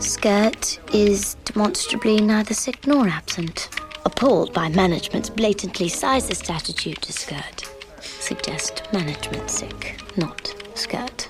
Skirt 0.00 0.78
is 0.94 1.36
demonstrably 1.44 2.20
neither 2.20 2.54
sick 2.54 2.86
nor 2.86 3.06
absent. 3.08 3.68
Appalled 4.04 4.52
by 4.52 4.68
management's 4.68 5.30
blatantly 5.30 5.86
sizist 5.88 6.50
attitude 6.50 7.00
to 7.02 7.12
skirt. 7.12 7.68
Suggest 8.00 8.82
management 8.92 9.48
sick, 9.48 10.00
not 10.16 10.54
skirt. 10.74 11.28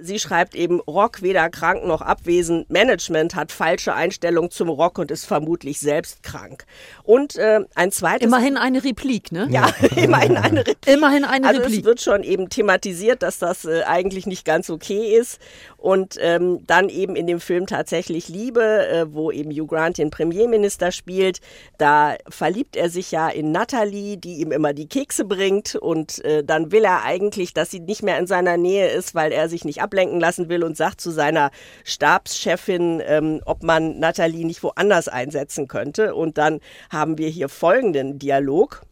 Sie 0.00 0.18
schreibt 0.18 0.54
eben, 0.54 0.80
Rock 0.80 1.20
weder 1.20 1.50
krank 1.50 1.84
noch 1.84 2.00
abwesend. 2.00 2.70
Management 2.70 3.34
hat 3.34 3.52
falsche 3.52 3.92
Einstellung 3.92 4.50
zum 4.50 4.70
Rock 4.70 4.98
und 4.98 5.10
ist 5.10 5.26
vermutlich 5.26 5.80
selbst 5.80 6.22
krank. 6.22 6.64
Und 7.02 7.36
äh, 7.36 7.60
ein 7.74 7.92
zweites. 7.92 8.26
Immerhin 8.26 8.56
eine 8.56 8.82
Replik, 8.82 9.32
ne? 9.32 9.48
Ja, 9.50 9.66
immerhin 9.96 10.38
eine 10.38 10.60
Replik. 10.60 10.94
Immerhin 10.94 11.24
eine 11.24 11.46
also 11.46 11.60
Replik. 11.60 11.80
Es 11.80 11.84
wird 11.84 12.00
schon 12.00 12.22
eben 12.22 12.48
thematisiert, 12.48 13.22
dass 13.22 13.38
das 13.38 13.66
äh, 13.66 13.82
eigentlich 13.82 14.24
nicht 14.26 14.46
ganz 14.46 14.70
okay 14.70 15.14
ist. 15.14 15.38
Und 15.76 16.16
ähm, 16.20 16.64
dann 16.66 16.88
eben 16.88 17.14
in 17.14 17.26
dem 17.26 17.40
Film 17.40 17.66
tatsächlich 17.66 18.28
Liebe, 18.28 18.88
äh, 18.88 19.12
wo 19.12 19.30
eben 19.30 19.50
Hugh 19.50 19.66
Grant 19.66 19.98
den 19.98 20.08
Premierminister 20.10 20.90
spielt. 20.90 21.40
Da 21.76 22.16
verliebt 22.30 22.76
er 22.76 22.88
sich 22.88 23.10
ja 23.10 23.28
in 23.28 23.52
Natalie, 23.52 24.16
die 24.16 24.36
ihm 24.36 24.52
immer 24.52 24.72
die 24.72 24.88
Kekse 24.88 25.26
bringt. 25.26 25.74
Und 25.74 26.24
äh, 26.24 26.42
dann 26.42 26.72
will 26.72 26.84
er 26.84 27.02
eigentlich, 27.02 27.52
dass 27.52 27.70
sie 27.70 27.80
nicht 27.80 28.02
mehr 28.02 28.18
in 28.18 28.26
seiner 28.26 28.56
Nähe 28.56 28.88
ist, 28.88 29.14
weil 29.14 29.32
er 29.32 29.50
sich 29.50 29.66
nicht 29.66 29.82
ablenken 29.92 30.20
lassen 30.20 30.48
will 30.48 30.64
und 30.64 30.76
sagt 30.76 31.00
zu 31.00 31.10
seiner 31.10 31.50
Stabschefin, 31.84 33.02
ähm, 33.04 33.40
ob 33.44 33.62
man 33.62 33.98
Natalie 33.98 34.44
nicht 34.44 34.62
woanders 34.62 35.08
einsetzen 35.08 35.68
könnte. 35.68 36.14
Und 36.14 36.38
dann 36.38 36.60
haben 36.90 37.18
wir 37.18 37.28
hier 37.28 37.48
folgenden 37.48 38.18
Dialog. 38.18 38.82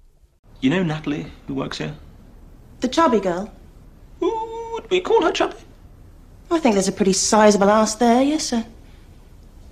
You 0.61 0.71
know 0.71 0.85
Natalie, 0.85 1.27
who 1.49 1.57
works 1.57 1.79
here? 1.79 1.95
The 2.83 2.89
chubby 2.89 3.21
girl? 3.21 3.49
Would 4.21 4.91
we 4.91 5.01
call 5.01 5.23
her 5.25 5.33
chubby? 5.33 5.57
I 6.51 6.59
think 6.59 6.75
there's 6.75 6.89
a 6.89 6.93
pretty 6.93 7.13
sizable 7.15 7.71
ass 7.71 7.97
there, 7.97 8.23
yes, 8.23 8.49
sir. 8.49 8.65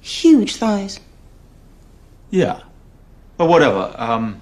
Huge 0.01 0.57
thighs. 0.57 1.01
Yeah. 2.31 2.61
But 3.37 3.49
whatever. 3.49 3.95
Um, 3.99 4.41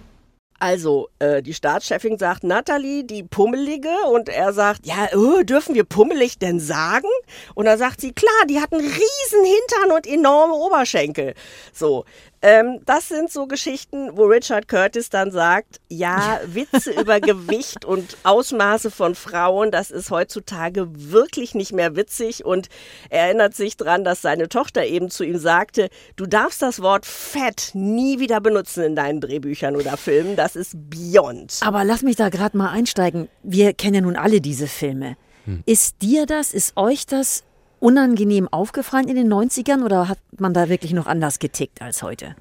also, 0.59 1.09
äh, 1.19 1.43
die 1.43 1.55
Staatschefin 1.55 2.19
sagt, 2.19 2.45
Natalie, 2.45 3.05
die 3.05 3.23
Pummelige. 3.23 3.95
Und 4.11 4.29
er 4.29 4.53
sagt, 4.53 4.87
ja, 4.87 5.09
oh, 5.15 5.43
dürfen 5.43 5.75
wir 5.75 5.85
pummelig 5.85 6.39
denn 6.39 6.61
sagen? 6.61 7.09
Und 7.55 7.67
dann 7.67 7.79
sagt 7.79 8.01
sie, 8.01 8.13
klar, 8.13 8.33
die 8.49 8.61
hat 8.61 8.73
einen 8.73 8.87
riesen 8.87 9.45
Hintern 9.45 9.97
und 9.97 10.07
enorme 10.07 10.55
Oberschenkel. 10.55 11.35
So, 11.73 12.05
ähm, 12.47 12.81
das 12.87 13.09
sind 13.09 13.29
so 13.29 13.49
Geschichten, 13.49 14.17
wo 14.17 14.27
Richard 14.27 14.69
Curtis 14.69 15.11
dann 15.11 15.33
sagt, 15.33 15.81
ja, 15.89 16.39
Witze 16.47 16.93
über 16.93 17.19
Gewicht 17.19 17.85
und 17.85 18.17
Ausmaße 18.23 18.93
von 18.93 19.17
Frauen, 19.17 19.73
das 19.73 19.91
ist 19.91 20.13
heutzutage 20.13 20.87
wirklich 20.93 21.57
nicht 21.57 21.73
mehr 21.73 21.97
witzig. 21.97 22.45
Und 22.45 22.69
er 23.11 23.25
erinnert 23.25 23.57
sich 23.57 23.77
dran, 23.77 24.05
dass 24.05 24.23
seine 24.23 24.49
Tochter 24.49 24.87
eben 24.87 25.11
zu 25.11 25.25
ihm 25.25 25.39
sagte, 25.39 25.89
du 26.15 26.27
darfst 26.27 26.63
das 26.63 26.81
Wort 26.81 27.05
fett 27.05 27.73
nie 27.75 28.21
wieder 28.21 28.41
benutzen 28.41 28.85
in 28.85 28.95
deinen 28.95 29.21
Drehbüchern 29.21 29.75
oder 29.75 29.97
Filmen. 29.97 30.37
Das 30.37 30.55
ist 30.55 30.77
beyond. 30.89 31.59
Aber 31.63 31.83
lass 31.83 32.03
mich 32.03 32.15
da 32.15 32.29
gerade 32.29 32.57
mal 32.57 32.71
einsteigen. 32.71 33.29
Wir 33.43 33.73
kennen 33.73 33.95
ja 33.95 34.01
nun 34.03 34.15
alle 34.15 34.41
diese 34.41 34.69
Filme. 34.69 35.17
Hm. 35.47 35.65
Ist 35.67 36.01
dir 36.01 36.27
das, 36.27 36.55
ist 36.55 36.77
euch 36.77 37.07
das 37.07 37.43
unangenehm 37.81 38.49
aufgefallen 38.49 39.09
in 39.09 39.17
den 39.17 39.33
90ern 39.33 39.85
oder 39.85 40.09
hat 40.09 40.19
man 40.39 40.55
da 40.55 40.69
wirklich 40.69 40.93
noch 40.93 41.07
anders 41.07 41.39
getickt 41.39 41.83
als 41.83 42.03
heute? 42.03 42.37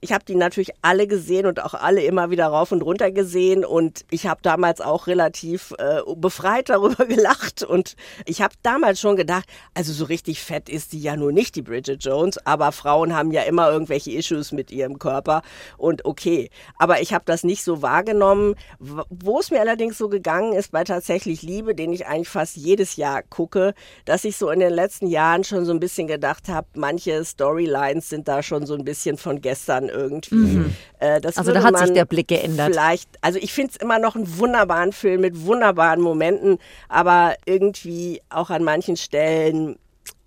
Ich 0.00 0.12
habe 0.12 0.24
die 0.24 0.34
natürlich 0.34 0.70
alle 0.82 1.06
gesehen 1.06 1.46
und 1.46 1.62
auch 1.62 1.74
alle 1.74 2.02
immer 2.02 2.30
wieder 2.30 2.46
rauf 2.46 2.72
und 2.72 2.82
runter 2.82 3.10
gesehen 3.10 3.64
und 3.64 4.04
ich 4.10 4.26
habe 4.26 4.40
damals 4.42 4.80
auch 4.80 5.06
relativ 5.06 5.74
äh, 5.78 6.00
befreit 6.16 6.68
darüber 6.68 7.04
gelacht 7.06 7.62
und 7.62 7.96
ich 8.24 8.42
habe 8.42 8.54
damals 8.62 9.00
schon 9.00 9.16
gedacht, 9.16 9.46
also 9.74 9.92
so 9.92 10.04
richtig 10.04 10.42
fett 10.42 10.68
ist 10.68 10.92
die 10.92 11.00
ja 11.00 11.16
nur 11.16 11.32
nicht, 11.32 11.56
die 11.56 11.62
Bridget 11.62 12.04
Jones, 12.04 12.38
aber 12.46 12.72
Frauen 12.72 13.14
haben 13.14 13.32
ja 13.32 13.42
immer 13.42 13.70
irgendwelche 13.70 14.12
Issues 14.12 14.52
mit 14.52 14.70
ihrem 14.70 14.98
Körper 14.98 15.42
und 15.76 16.04
okay, 16.04 16.50
aber 16.78 17.00
ich 17.00 17.12
habe 17.12 17.24
das 17.26 17.44
nicht 17.44 17.64
so 17.64 17.82
wahrgenommen. 17.82 18.54
Wo 18.78 19.40
es 19.40 19.50
mir 19.50 19.60
allerdings 19.60 19.98
so 19.98 20.08
gegangen 20.08 20.52
ist 20.52 20.72
bei 20.72 20.84
tatsächlich 20.84 21.42
Liebe, 21.42 21.74
den 21.74 21.92
ich 21.92 22.06
eigentlich 22.06 22.28
fast 22.28 22.56
jedes 22.56 22.96
Jahr 22.96 23.22
gucke, 23.22 23.74
dass 24.04 24.24
ich 24.24 24.36
so 24.36 24.50
in 24.50 24.60
den 24.60 24.72
letzten 24.72 25.06
Jahren 25.06 25.44
schon 25.44 25.64
so 25.64 25.72
ein 25.72 25.80
bisschen 25.80 26.06
gedacht 26.06 26.48
habe, 26.48 26.68
manche 26.74 27.24
Storylines 27.24 28.08
sind 28.08 28.28
da 28.28 28.42
schon 28.42 28.66
so 28.66 28.74
ein 28.74 28.84
bisschen 28.84 29.16
von 29.16 29.40
gestern 29.40 29.87
irgendwie. 29.88 30.34
Mhm. 30.34 30.76
Äh, 30.98 31.20
also 31.22 31.52
da 31.52 31.62
hat 31.62 31.78
sich 31.78 31.92
der 31.92 32.04
Blick 32.04 32.28
geändert. 32.28 32.70
Vielleicht, 32.72 33.08
also 33.20 33.38
ich 33.38 33.52
finde 33.52 33.72
es 33.74 33.76
immer 33.76 33.98
noch 33.98 34.16
einen 34.16 34.38
wunderbaren 34.38 34.92
Film 34.92 35.20
mit 35.20 35.44
wunderbaren 35.44 36.00
Momenten, 36.00 36.58
aber 36.88 37.34
irgendwie 37.44 38.20
auch 38.30 38.50
an 38.50 38.64
manchen 38.64 38.96
Stellen 38.96 39.76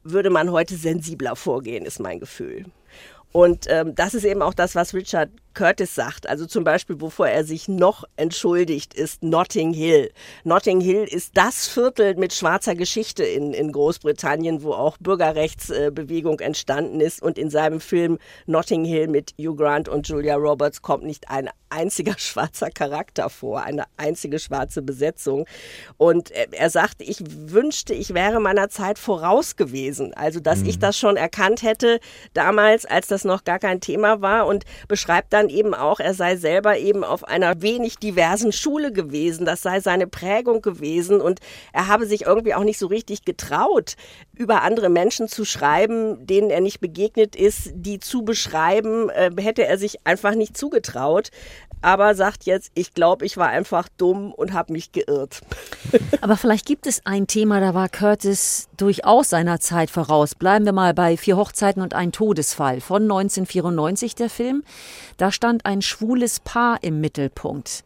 würde 0.04 0.30
man 0.30 0.52
heute 0.52 0.76
sensibler 0.76 1.36
vorgehen, 1.36 1.86
ist 1.86 2.00
mein 2.00 2.20
Gefühl. 2.20 2.66
Und 3.32 3.66
ähm, 3.70 3.96
das 3.96 4.14
ist 4.14 4.26
eben 4.26 4.42
auch 4.42 4.54
das, 4.54 4.76
was 4.76 4.94
Richard 4.94 5.30
Curtis 5.54 5.96
sagt. 5.96 6.28
Also 6.28 6.46
zum 6.46 6.64
Beispiel, 6.64 7.02
wovor 7.02 7.28
er 7.28 7.44
sich 7.44 7.68
noch 7.68 8.04
entschuldigt, 8.16 8.94
ist 8.94 9.24
Notting 9.24 9.74
Hill. 9.74 10.12
Notting 10.44 10.82
Hill 10.82 11.04
ist 11.04 11.32
das 11.36 11.68
Viertel 11.68 12.16
mit 12.16 12.34
schwarzer 12.34 12.76
Geschichte 12.76 13.24
in, 13.24 13.54
in 13.54 13.72
Großbritannien, 13.72 14.64
wo 14.64 14.74
auch 14.74 14.98
Bürgerrechtsbewegung 14.98 16.40
entstanden 16.40 17.00
ist. 17.00 17.22
Und 17.22 17.38
in 17.38 17.50
seinem 17.50 17.80
Film 17.80 18.18
Notting 18.46 18.86
Hill 18.86 19.08
mit 19.08 19.34
Hugh 19.40 19.56
Grant 19.56 19.90
und 19.90 20.08
Julia 20.08 20.36
Roberts 20.36 20.82
kommt 20.82 21.04
nicht 21.04 21.30
ein 21.30 21.50
einziger 21.72 22.16
schwarzer 22.18 22.70
Charakter 22.70 23.30
vor, 23.30 23.64
eine 23.64 23.86
einzige 23.98 24.40
schwarze 24.40 24.82
Besetzung. 24.82 25.48
Und 25.98 26.32
er 26.32 26.70
sagt, 26.70 27.02
ich 27.02 27.22
wünschte, 27.26 27.94
ich 27.94 28.14
wäre 28.14 28.40
meiner 28.40 28.70
Zeit 28.70 29.00
voraus 29.00 29.56
gewesen. 29.56 30.14
Also, 30.14 30.40
dass 30.40 30.60
mhm. 30.60 30.70
ich 30.70 30.80
das 30.80 30.98
schon 30.98 31.18
erkannt 31.18 31.64
hätte 31.64 32.00
damals, 32.34 32.86
als 32.86 33.08
das 33.08 33.24
noch 33.24 33.44
gar 33.44 33.60
kein 33.60 33.82
Thema 33.82 34.22
war 34.22 34.46
und 34.48 34.66
beschreibt 34.88 35.34
dann 35.34 35.41
eben 35.50 35.74
auch, 35.74 36.00
er 36.00 36.14
sei 36.14 36.36
selber 36.36 36.78
eben 36.78 37.04
auf 37.04 37.24
einer 37.24 37.62
wenig 37.62 37.98
diversen 37.98 38.52
Schule 38.52 38.92
gewesen. 38.92 39.46
Das 39.46 39.62
sei 39.62 39.80
seine 39.80 40.08
Prägung 40.08 40.62
gewesen 40.62 41.22
und 41.22 41.40
er 41.74 41.88
habe 41.88 42.06
sich 42.06 42.24
irgendwie 42.24 42.54
auch 42.54 42.64
nicht 42.64 42.78
so 42.78 42.88
richtig 42.88 43.26
getraut, 43.26 43.96
über 44.42 44.64
andere 44.64 44.90
Menschen 44.90 45.28
zu 45.28 45.46
schreiben, 45.46 46.26
denen 46.26 46.50
er 46.50 46.62
nicht 46.62 46.80
begegnet 46.80 47.36
ist, 47.36 47.72
die 47.74 48.00
zu 48.00 48.24
beschreiben, 48.24 49.10
äh, 49.10 49.32
hätte 49.40 49.66
er 49.66 49.78
sich 49.78 50.06
einfach 50.06 50.36
nicht 50.36 50.58
zugetraut 50.58 51.32
aber 51.82 52.14
sagt 52.14 52.46
jetzt, 52.46 52.72
ich 52.76 52.94
glaube, 52.94 53.26
ich 53.26 53.38
war 53.38 53.48
einfach 53.48 53.90
dumm 53.98 54.32
und 54.34 54.54
habe 54.54 54.74
mich 54.74 54.92
geirrt. 54.92 55.42
Aber 56.22 56.38
vielleicht 56.38 56.66
gibt 56.66 56.86
es 56.86 57.06
ein 57.06 57.28
Thema, 57.28 57.60
da 57.60 57.74
war 57.74 57.90
Curtis 57.90 58.70
durchaus 58.78 59.30
seiner 59.30 59.60
Zeit 59.60 59.90
voraus. 59.90 60.36
Bleiben 60.36 60.66
wir 60.66 60.74
mal 60.74 60.94
bei 60.94 61.18
Vier 61.18 61.38
Hochzeiten 61.38 61.82
und 61.82 61.94
ein 61.94 62.12
Todesfall 62.12 62.82
von 62.82 63.04
1994, 63.04 64.16
der 64.16 64.30
Film. 64.30 64.64
Da 65.18 65.32
stand 65.32 65.66
ein 65.66 65.82
schwules 65.82 66.40
Paar 66.40 66.84
im 66.84 67.02
Mittelpunkt. 67.02 67.84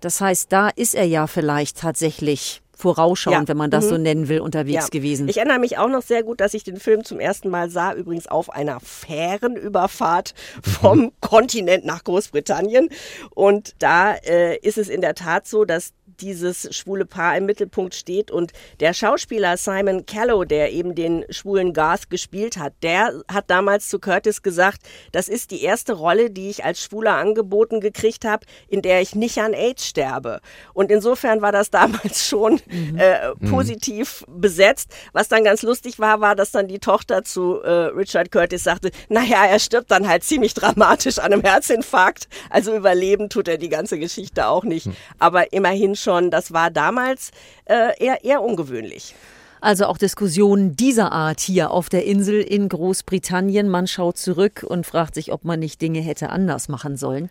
Das 0.00 0.20
heißt, 0.20 0.52
da 0.52 0.68
ist 0.68 0.94
er 0.94 1.06
ja 1.06 1.26
vielleicht 1.26 1.78
tatsächlich 1.78 2.62
vorausschauend, 2.76 3.48
ja. 3.48 3.48
wenn 3.48 3.56
man 3.56 3.70
das 3.70 3.86
mhm. 3.86 3.88
so 3.88 3.98
nennen 3.98 4.28
will, 4.28 4.40
unterwegs 4.40 4.84
ja. 4.84 4.88
gewesen. 4.88 5.28
Ich 5.28 5.38
erinnere 5.38 5.58
mich 5.58 5.78
auch 5.78 5.88
noch 5.88 6.02
sehr 6.02 6.22
gut, 6.22 6.40
dass 6.40 6.54
ich 6.54 6.62
den 6.62 6.76
Film 6.78 7.04
zum 7.04 7.18
ersten 7.18 7.48
Mal 7.48 7.70
sah, 7.70 7.94
übrigens 7.94 8.28
auf 8.28 8.50
einer 8.50 8.80
Fährenüberfahrt 8.80 10.34
vom. 10.62 11.12
Kontinent 11.20 11.84
nach 11.84 12.04
Großbritannien. 12.04 12.88
Und 13.34 13.74
da 13.78 14.14
äh, 14.14 14.58
ist 14.58 14.78
es 14.78 14.88
in 14.88 15.00
der 15.00 15.14
Tat 15.14 15.46
so, 15.46 15.64
dass 15.64 15.92
dieses 16.20 16.74
schwule 16.74 17.06
Paar 17.06 17.36
im 17.36 17.46
Mittelpunkt 17.46 17.94
steht. 17.94 18.30
Und 18.30 18.52
der 18.80 18.94
Schauspieler 18.94 19.56
Simon 19.56 20.06
Callow, 20.06 20.44
der 20.44 20.72
eben 20.72 20.94
den 20.94 21.24
schwulen 21.30 21.72
Garth 21.72 22.10
gespielt 22.10 22.56
hat, 22.58 22.72
der 22.82 23.22
hat 23.28 23.50
damals 23.50 23.88
zu 23.88 23.98
Curtis 23.98 24.42
gesagt, 24.42 24.82
das 25.12 25.28
ist 25.28 25.50
die 25.50 25.62
erste 25.62 25.94
Rolle, 25.94 26.30
die 26.30 26.50
ich 26.50 26.64
als 26.64 26.82
Schwuler 26.82 27.16
angeboten 27.16 27.80
gekriegt 27.80 28.24
habe, 28.24 28.46
in 28.68 28.82
der 28.82 29.00
ich 29.00 29.14
nicht 29.14 29.38
an 29.38 29.54
AIDS 29.54 29.86
sterbe. 29.86 30.40
Und 30.72 30.90
insofern 30.90 31.42
war 31.42 31.52
das 31.52 31.70
damals 31.76 32.26
schon 32.26 32.60
mhm. 32.66 32.98
äh, 32.98 33.34
mhm. 33.38 33.50
positiv 33.50 34.24
mhm. 34.26 34.40
besetzt. 34.40 34.90
Was 35.12 35.28
dann 35.28 35.44
ganz 35.44 35.62
lustig 35.62 35.98
war, 35.98 36.20
war, 36.20 36.34
dass 36.34 36.50
dann 36.50 36.68
die 36.68 36.78
Tochter 36.78 37.24
zu 37.24 37.60
äh, 37.62 37.70
Richard 37.70 38.30
Curtis 38.30 38.64
sagte, 38.64 38.90
naja, 39.08 39.44
er 39.46 39.58
stirbt 39.58 39.90
dann 39.90 40.08
halt 40.08 40.24
ziemlich 40.24 40.54
dramatisch 40.54 41.18
an 41.18 41.32
einem 41.32 41.42
Herzinfarkt. 41.42 42.28
Also 42.50 42.74
überleben 42.74 43.28
tut 43.28 43.48
er 43.48 43.58
die 43.58 43.68
ganze 43.68 43.98
Geschichte 43.98 44.46
auch 44.46 44.64
nicht. 44.64 44.86
Mhm. 44.86 44.96
Aber 45.18 45.52
immerhin 45.52 45.96
schon, 46.06 46.30
das 46.30 46.52
war 46.52 46.70
damals 46.70 47.32
äh, 47.64 47.92
eher, 47.98 48.24
eher 48.24 48.42
ungewöhnlich. 48.42 49.14
Also 49.60 49.86
auch 49.86 49.98
Diskussionen 49.98 50.76
dieser 50.76 51.10
Art 51.12 51.40
hier 51.40 51.70
auf 51.72 51.88
der 51.88 52.04
Insel 52.04 52.40
in 52.40 52.68
Großbritannien. 52.68 53.68
Man 53.68 53.88
schaut 53.88 54.16
zurück 54.16 54.64
und 54.66 54.86
fragt 54.86 55.14
sich, 55.14 55.32
ob 55.32 55.44
man 55.44 55.58
nicht 55.58 55.82
Dinge 55.82 56.00
hätte 56.00 56.30
anders 56.30 56.68
machen 56.68 56.96
sollen. 56.96 57.28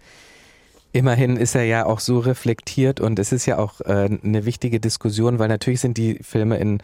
Immerhin 0.91 1.35
ist 1.37 1.55
er 1.55 1.63
ja 1.63 1.85
auch 1.85 1.99
so 1.99 2.19
reflektiert 2.19 3.01
und 3.01 3.19
es 3.19 3.31
ist 3.33 3.45
ja 3.45 3.57
auch 3.57 3.81
äh, 3.81 4.09
eine 4.23 4.45
wichtige 4.45 4.79
Diskussion, 4.79 5.39
weil 5.39 5.49
natürlich 5.49 5.81
sind 5.81 5.97
die 5.97 6.19
Filme 6.21 6.57
in 6.57 6.79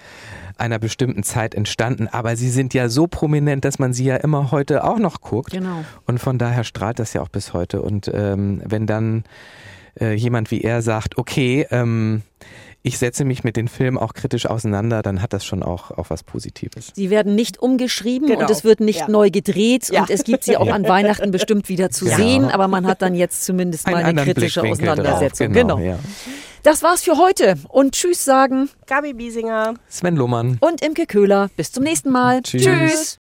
einer 0.58 0.80
bestimmten 0.80 1.24
Zeit 1.24 1.56
entstanden, 1.56 2.10
aber 2.10 2.36
sie 2.36 2.50
sind 2.50 2.74
ja 2.74 2.90
so 2.90 3.08
prominent, 3.08 3.64
dass 3.64 3.80
man 3.80 3.94
sie 3.94 4.04
ja 4.04 4.18
immer 4.18 4.52
heute 4.52 4.84
auch 4.84 5.00
noch 5.00 5.22
guckt. 5.22 5.52
Genau. 5.52 5.86
Und 6.08 6.20
von 6.20 6.38
daher 6.38 6.66
strahlt 6.66 7.00
das 7.00 7.14
ja 7.14 7.22
auch 7.22 7.30
bis 7.30 7.54
heute. 7.54 7.82
Und 7.82 8.12
ähm, 8.14 8.62
wenn 8.66 8.86
dann 8.86 9.24
äh, 10.00 10.14
jemand 10.14 10.52
wie 10.52 10.62
er 10.62 10.82
sagt, 10.82 11.18
okay, 11.18 11.68
ähm, 11.72 12.22
ich 12.84 12.98
setze 12.98 13.26
mich 13.26 13.44
mit 13.44 13.58
den 13.58 13.68
Filmen 13.68 13.98
auch 13.98 14.14
kritisch 14.14 14.48
auseinander, 14.48 15.02
dann 15.02 15.22
hat 15.22 15.34
das 15.34 15.46
schon 15.46 15.62
auch, 15.62 15.92
auch 15.92 16.10
was 16.10 16.24
Positives. 16.24 16.92
Sie 16.96 17.10
werden 17.10 17.36
nicht 17.36 17.60
umgeschrieben 17.60 18.28
genau. 18.28 18.42
und 18.42 18.50
es 18.50 18.64
wird 18.64 18.80
nicht 18.80 19.02
ja. 19.02 19.08
neu 19.08 19.30
gedreht 19.30 19.90
ja. 19.92 20.02
und 20.02 20.10
es 20.10 20.24
gibt 20.24 20.44
sie 20.44 20.58
auch 20.58 20.72
an 20.72 20.88
Weihnachten 20.88 21.32
bestimmt 21.32 21.70
wieder 21.70 21.92
zu 21.92 22.08
ja. 22.08 22.16
sehen, 22.16 22.46
aber 22.46 22.68
man 22.68 22.88
hat 22.88 23.02
dann 23.02 23.14
jetzt 23.14 23.44
zumindest 23.44 23.88
mal 23.88 24.04
eine 24.04 24.24
kritische 24.24 24.64
Auseinandersetzung. 24.64 25.48
Drauf. 25.48 25.56
Genau. 25.56 25.78
genau. 25.78 26.00
Das 26.64 26.84
war's 26.84 27.04
für 27.04 27.18
heute 27.18 27.56
und 27.70 27.94
tschüss 27.94 28.24
sagen 28.24 28.70
Gabi 28.86 29.14
Biesinger, 29.14 29.74
Sven 29.88 30.16
Lohmann 30.16 30.58
und 30.62 30.84
Imke 30.84 31.06
Köhler. 31.08 31.50
Bis 31.56 31.72
zum 31.72 31.84
nächsten 31.84 32.12
Mal. 32.12 32.42
Tschüss. 32.44 32.64
tschüss. 32.64 33.18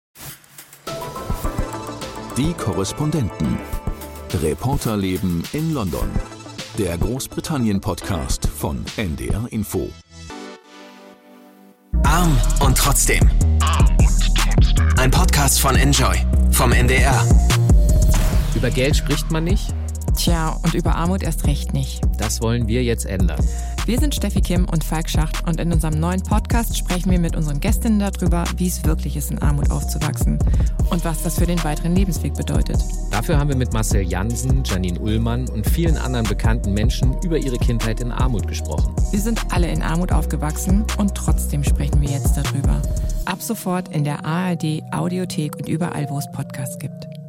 Die 2.37 2.53
Korrespondenten. 2.53 3.57
Reporterleben 4.41 5.43
in 5.53 5.73
London 5.73 6.09
der 6.81 6.97
Großbritannien-Podcast 6.97 8.47
von 8.47 8.83
NDR 8.97 9.45
Info. 9.51 9.87
Arm 12.01 12.35
und 12.65 12.75
trotzdem. 12.75 13.29
Ein 14.97 15.11
Podcast 15.11 15.59
von 15.59 15.75
Enjoy 15.75 16.17
vom 16.49 16.71
NDR. 16.71 17.23
Über 18.55 18.71
Geld 18.71 18.95
spricht 18.95 19.29
man 19.29 19.43
nicht. 19.43 19.75
Tja, 20.17 20.59
und 20.63 20.73
über 20.73 20.95
Armut 20.95 21.21
erst 21.21 21.45
recht 21.45 21.71
nicht. 21.71 22.01
Das 22.17 22.41
wollen 22.41 22.67
wir 22.67 22.83
jetzt 22.83 23.05
ändern. 23.05 23.45
Wir 23.85 23.99
sind 23.99 24.13
Steffi 24.13 24.41
Kim 24.41 24.67
und 24.71 24.83
Falk 24.83 25.09
Schacht 25.09 25.47
und 25.47 25.59
in 25.59 25.73
unserem 25.73 25.99
neuen 25.99 26.21
Podcast 26.21 26.77
sprechen 26.77 27.09
wir 27.09 27.19
mit 27.19 27.35
unseren 27.35 27.59
Gästinnen 27.59 27.99
darüber, 27.99 28.43
wie 28.57 28.67
es 28.67 28.85
wirklich 28.85 29.17
ist, 29.17 29.31
in 29.31 29.41
Armut 29.41 29.71
aufzuwachsen 29.71 30.37
und 30.91 31.03
was 31.03 31.23
das 31.23 31.39
für 31.39 31.47
den 31.47 31.61
weiteren 31.63 31.95
Lebensweg 31.95 32.35
bedeutet. 32.35 32.77
Dafür 33.09 33.39
haben 33.39 33.49
wir 33.49 33.55
mit 33.55 33.73
Marcel 33.73 34.03
Jansen, 34.03 34.63
Janine 34.63 34.99
Ullmann 34.99 35.49
und 35.49 35.67
vielen 35.67 35.97
anderen 35.97 36.27
bekannten 36.27 36.73
Menschen 36.73 37.19
über 37.23 37.39
ihre 37.39 37.57
Kindheit 37.57 38.01
in 38.01 38.11
Armut 38.11 38.47
gesprochen. 38.47 38.95
Wir 39.09 39.19
sind 39.19 39.41
alle 39.49 39.69
in 39.69 39.81
Armut 39.81 40.11
aufgewachsen 40.11 40.85
und 40.97 41.15
trotzdem 41.15 41.63
sprechen 41.63 42.01
wir 42.01 42.09
jetzt 42.09 42.37
darüber. 42.37 42.81
Ab 43.25 43.41
sofort 43.41 43.89
in 43.89 44.03
der 44.03 44.23
ARD 44.23 44.83
Audiothek 44.91 45.55
und 45.57 45.67
überall, 45.67 46.07
wo 46.09 46.19
es 46.19 46.31
Podcasts 46.31 46.77
gibt. 46.77 47.20